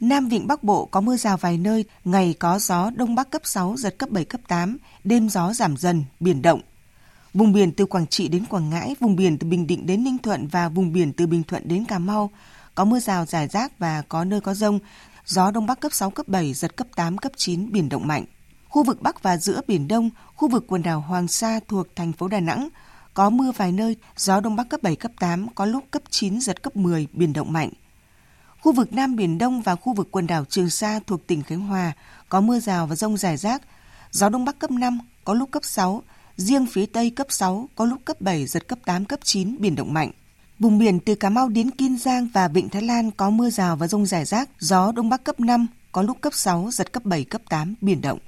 Nam 0.00 0.28
Vịnh 0.28 0.46
Bắc 0.46 0.62
Bộ 0.62 0.84
có 0.84 1.00
mưa 1.00 1.16
rào 1.16 1.36
vài 1.36 1.58
nơi, 1.58 1.84
ngày 2.04 2.34
có 2.38 2.58
gió 2.58 2.90
Đông 2.96 3.14
Bắc 3.14 3.30
cấp 3.30 3.42
6, 3.44 3.74
giật 3.78 3.98
cấp 3.98 4.10
7, 4.10 4.24
cấp 4.24 4.40
8, 4.48 4.78
đêm 5.04 5.28
gió 5.28 5.52
giảm 5.52 5.76
dần, 5.76 6.04
biển 6.20 6.42
động. 6.42 6.60
Vùng 7.36 7.52
biển 7.52 7.72
từ 7.72 7.86
Quảng 7.86 8.06
Trị 8.06 8.28
đến 8.28 8.44
Quảng 8.50 8.70
Ngãi, 8.70 8.94
vùng 9.00 9.16
biển 9.16 9.38
từ 9.38 9.46
Bình 9.46 9.66
Định 9.66 9.86
đến 9.86 10.04
Ninh 10.04 10.18
Thuận 10.18 10.46
và 10.46 10.68
vùng 10.68 10.92
biển 10.92 11.12
từ 11.12 11.26
Bình 11.26 11.42
Thuận 11.42 11.68
đến 11.68 11.84
Cà 11.84 11.98
Mau 11.98 12.30
có 12.74 12.84
mưa 12.84 13.00
rào 13.00 13.26
rải 13.26 13.48
rác 13.48 13.78
và 13.78 14.02
có 14.08 14.24
nơi 14.24 14.40
có 14.40 14.54
rông, 14.54 14.78
gió 15.26 15.50
Đông 15.50 15.66
Bắc 15.66 15.80
cấp 15.80 15.92
6, 15.92 16.10
cấp 16.10 16.28
7, 16.28 16.54
giật 16.54 16.76
cấp 16.76 16.86
8, 16.96 17.18
cấp 17.18 17.32
9, 17.36 17.72
biển 17.72 17.88
động 17.88 18.06
mạnh. 18.06 18.24
Khu 18.68 18.84
vực 18.84 19.02
Bắc 19.02 19.22
và 19.22 19.36
giữa 19.36 19.60
Biển 19.66 19.88
Đông, 19.88 20.10
khu 20.34 20.48
vực 20.48 20.64
quần 20.68 20.82
đảo 20.82 21.00
Hoàng 21.00 21.28
Sa 21.28 21.60
thuộc 21.68 21.86
thành 21.96 22.12
phố 22.12 22.28
Đà 22.28 22.40
Nẵng, 22.40 22.68
có 23.14 23.30
mưa 23.30 23.52
vài 23.56 23.72
nơi, 23.72 23.96
gió 24.16 24.40
Đông 24.40 24.56
Bắc 24.56 24.68
cấp 24.68 24.82
7, 24.82 24.96
cấp 24.96 25.12
8, 25.20 25.46
có 25.54 25.64
lúc 25.64 25.84
cấp 25.90 26.02
9, 26.10 26.40
giật 26.40 26.62
cấp 26.62 26.76
10, 26.76 27.06
biển 27.12 27.32
động 27.32 27.52
mạnh. 27.52 27.70
Khu 28.60 28.72
vực 28.72 28.92
Nam 28.92 29.16
Biển 29.16 29.38
Đông 29.38 29.62
và 29.62 29.76
khu 29.76 29.94
vực 29.94 30.08
quần 30.10 30.26
đảo 30.26 30.44
Trường 30.44 30.70
Sa 30.70 31.00
thuộc 31.06 31.26
tỉnh 31.26 31.42
Khánh 31.42 31.60
Hòa 31.60 31.92
có 32.28 32.40
mưa 32.40 32.60
rào 32.60 32.86
và 32.86 32.96
rông 32.96 33.16
rải 33.16 33.36
rác, 33.36 33.62
gió 34.10 34.28
Đông 34.28 34.44
Bắc 34.44 34.58
cấp 34.58 34.70
5, 34.70 34.98
có 35.24 35.34
lúc 35.34 35.50
cấp 35.50 35.64
6, 35.64 36.02
riêng 36.36 36.66
phía 36.66 36.86
Tây 36.86 37.10
cấp 37.10 37.26
6, 37.30 37.68
có 37.74 37.84
lúc 37.84 37.98
cấp 38.04 38.20
7, 38.20 38.46
giật 38.46 38.68
cấp 38.68 38.78
8, 38.84 39.04
cấp 39.04 39.20
9, 39.22 39.56
biển 39.60 39.74
động 39.74 39.94
mạnh. 39.94 40.10
Vùng 40.58 40.78
biển 40.78 41.00
từ 41.00 41.14
Cà 41.14 41.30
Mau 41.30 41.48
đến 41.48 41.70
Kiên 41.70 41.98
Giang 41.98 42.28
và 42.32 42.48
Vịnh 42.48 42.68
Thái 42.68 42.82
Lan 42.82 43.10
có 43.10 43.30
mưa 43.30 43.50
rào 43.50 43.76
và 43.76 43.86
rông 43.88 44.06
rải 44.06 44.24
rác, 44.24 44.50
gió 44.58 44.92
Đông 44.92 45.08
Bắc 45.08 45.24
cấp 45.24 45.40
5, 45.40 45.66
có 45.92 46.02
lúc 46.02 46.16
cấp 46.20 46.34
6, 46.34 46.68
giật 46.72 46.92
cấp 46.92 47.04
7, 47.04 47.24
cấp 47.24 47.42
8, 47.48 47.74
biển 47.80 48.00
động. 48.00 48.18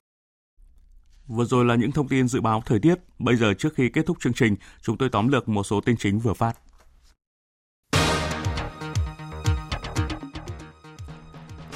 Vừa 1.27 1.45
rồi 1.45 1.65
là 1.65 1.75
những 1.75 1.93
thông 1.93 2.09
tin 2.09 2.29
dự 2.29 2.41
báo 2.41 2.63
thời 2.67 2.79
tiết. 2.79 2.95
Bây 3.19 3.37
giờ 3.37 3.55
trước 3.59 3.75
khi 3.75 3.89
kết 3.89 4.07
thúc 4.07 4.17
chương 4.21 4.33
trình, 4.33 4.57
chúng 4.83 4.97
tôi 4.97 5.09
tóm 5.13 5.29
lược 5.29 5.49
một 5.49 5.63
số 5.63 5.81
tin 5.81 5.97
chính 5.97 6.19
vừa 6.19 6.35
phát. 6.35 6.59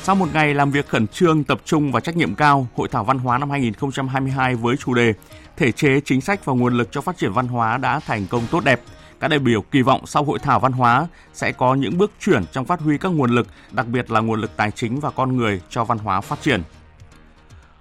Sau 0.04 0.14
một 0.14 0.28
ngày 0.32 0.54
làm 0.54 0.70
việc 0.70 0.88
khẩn 0.88 1.06
trương, 1.06 1.44
tập 1.44 1.60
trung 1.64 1.92
và 1.92 2.00
trách 2.00 2.16
nhiệm 2.16 2.34
cao, 2.34 2.66
Hội 2.74 2.88
thảo 2.88 3.04
văn 3.04 3.18
hóa 3.18 3.38
năm 3.38 3.50
2022 3.50 4.54
với 4.54 4.76
chủ 4.76 4.94
đề 4.94 5.14
Thể 5.56 5.72
chế, 5.72 6.00
chính 6.00 6.20
sách 6.20 6.44
và 6.44 6.52
nguồn 6.52 6.74
lực 6.74 6.88
cho 6.92 7.00
phát 7.00 7.18
triển 7.18 7.32
văn 7.32 7.48
hóa 7.48 7.78
đã 7.78 8.00
thành 8.00 8.26
công 8.26 8.46
tốt 8.50 8.64
đẹp. 8.64 8.80
Các 9.20 9.28
đại 9.28 9.38
biểu 9.38 9.62
kỳ 9.62 9.82
vọng 9.82 10.06
sau 10.06 10.24
hội 10.24 10.38
thảo 10.38 10.60
văn 10.60 10.72
hóa 10.72 11.06
sẽ 11.32 11.52
có 11.52 11.74
những 11.74 11.98
bước 11.98 12.12
chuyển 12.20 12.44
trong 12.52 12.64
phát 12.64 12.80
huy 12.80 12.98
các 12.98 13.08
nguồn 13.08 13.30
lực, 13.30 13.46
đặc 13.70 13.86
biệt 13.86 14.10
là 14.10 14.20
nguồn 14.20 14.40
lực 14.40 14.56
tài 14.56 14.70
chính 14.70 15.00
và 15.00 15.10
con 15.10 15.36
người 15.36 15.60
cho 15.70 15.84
văn 15.84 15.98
hóa 15.98 16.20
phát 16.20 16.40
triển. 16.42 16.62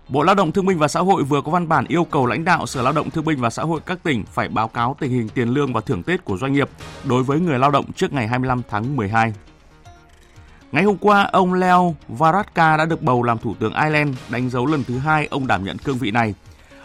Bộ 0.08 0.24
Lao 0.24 0.36
động 0.36 0.52
Thương 0.52 0.66
binh 0.66 0.78
và 0.78 0.88
Xã 0.88 1.00
hội 1.00 1.24
vừa 1.24 1.42
có 1.42 1.52
văn 1.52 1.68
bản 1.68 1.86
yêu 1.88 2.04
cầu 2.04 2.26
lãnh 2.26 2.46
đạo 2.46 2.66
Sở 2.66 2.82
Lao 2.82 2.94
động 2.94 3.10
Thương 3.10 3.26
binh 3.26 3.42
và 3.42 3.50
Xã 3.50 3.64
hội 3.64 3.82
các 3.86 4.04
tỉnh 4.04 4.24
phải 4.32 4.48
báo 4.48 4.68
cáo 4.68 4.96
tình 5.00 5.12
hình 5.12 5.30
tiền 5.30 5.50
lương 5.50 5.74
và 5.74 5.82
thưởng 5.82 6.04
Tết 6.04 6.26
của 6.26 6.38
doanh 6.38 6.54
nghiệp 6.54 6.70
đối 7.04 7.24
với 7.24 7.40
người 7.40 7.60
lao 7.60 7.72
động 7.72 7.86
trước 7.94 8.14
ngày 8.14 8.28
25 8.28 8.62
tháng 8.70 8.96
12. 8.96 9.34
Ngày 10.72 10.84
hôm 10.84 10.98
qua, 10.98 11.30
ông 11.32 11.54
Leo 11.54 11.96
Varadkar 12.08 12.78
đã 12.78 12.86
được 12.86 13.02
bầu 13.02 13.24
làm 13.24 13.38
Thủ 13.38 13.56
tướng 13.60 13.74
Ireland, 13.74 14.18
đánh 14.30 14.50
dấu 14.50 14.66
lần 14.66 14.84
thứ 14.84 14.98
hai 14.98 15.28
ông 15.32 15.48
đảm 15.48 15.64
nhận 15.64 15.78
cương 15.78 15.98
vị 15.98 16.12
này. 16.12 16.34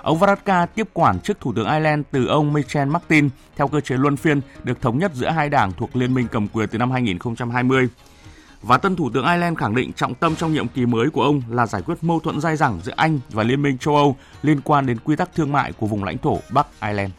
Ông 0.06 0.18
Varadkar 0.18 0.68
tiếp 0.74 0.88
quản 0.92 1.20
chức 1.20 1.40
Thủ 1.40 1.52
tướng 1.52 1.68
Ireland 1.68 2.04
từ 2.10 2.26
ông 2.26 2.52
Michel 2.52 2.88
Martin, 2.88 3.28
theo 3.56 3.68
cơ 3.68 3.80
chế 3.80 3.96
luân 3.96 4.16
phiên 4.16 4.40
được 4.64 4.80
thống 4.80 4.98
nhất 4.98 5.12
giữa 5.14 5.30
hai 5.30 5.48
đảng 5.48 5.72
thuộc 5.72 5.96
Liên 5.96 6.14
minh 6.14 6.26
cầm 6.32 6.48
quyền 6.48 6.68
từ 6.68 6.78
năm 6.78 6.90
2020. 6.90 7.88
Và 8.62 8.78
tân 8.78 8.96
Thủ 8.96 9.10
tướng 9.14 9.26
Ireland 9.26 9.58
khẳng 9.58 9.74
định 9.74 9.92
trọng 9.92 10.14
tâm 10.14 10.36
trong 10.36 10.52
nhiệm 10.52 10.68
kỳ 10.68 10.86
mới 10.86 11.10
của 11.10 11.22
ông 11.22 11.42
là 11.50 11.66
giải 11.66 11.82
quyết 11.82 11.94
mâu 12.02 12.20
thuẫn 12.20 12.40
dai 12.40 12.56
dẳng 12.56 12.80
giữa 12.82 12.92
Anh 12.96 13.20
và 13.30 13.42
Liên 13.42 13.62
minh 13.62 13.78
châu 13.78 13.96
Âu 13.96 14.16
liên 14.42 14.60
quan 14.60 14.86
đến 14.86 14.98
quy 15.04 15.16
tắc 15.16 15.34
thương 15.34 15.52
mại 15.52 15.72
của 15.72 15.86
vùng 15.86 16.04
lãnh 16.04 16.18
thổ 16.18 16.38
Bắc 16.50 16.66
Ireland. 16.82 17.12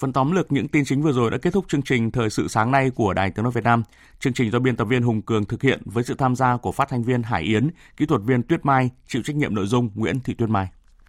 Phần 0.00 0.12
tóm 0.12 0.32
lược 0.32 0.52
những 0.52 0.68
tin 0.68 0.84
chính 0.84 1.02
vừa 1.02 1.12
rồi 1.12 1.30
đã 1.30 1.38
kết 1.38 1.52
thúc 1.52 1.64
chương 1.68 1.82
trình 1.82 2.10
Thời 2.10 2.30
sự 2.30 2.48
sáng 2.48 2.70
nay 2.70 2.90
của 2.90 3.14
Đài 3.14 3.30
Tiếng 3.30 3.42
Nói 3.42 3.52
Việt 3.52 3.64
Nam. 3.64 3.82
Chương 4.20 4.32
trình 4.32 4.50
do 4.50 4.58
biên 4.58 4.76
tập 4.76 4.84
viên 4.84 5.02
Hùng 5.02 5.22
Cường 5.22 5.44
thực 5.44 5.62
hiện 5.62 5.82
với 5.84 6.04
sự 6.04 6.14
tham 6.14 6.36
gia 6.36 6.56
của 6.56 6.72
phát 6.72 6.88
thanh 6.88 7.02
viên 7.02 7.22
Hải 7.22 7.42
Yến, 7.42 7.70
kỹ 7.96 8.06
thuật 8.06 8.20
viên 8.24 8.42
Tuyết 8.42 8.64
Mai, 8.64 8.90
chịu 9.06 9.22
trách 9.22 9.36
nhiệm 9.36 9.54
nội 9.54 9.66
dung 9.66 9.90
Nguyễn 9.94 10.20
Thị 10.20 10.34
Tuyết 10.34 10.48
Mai. 10.48 10.68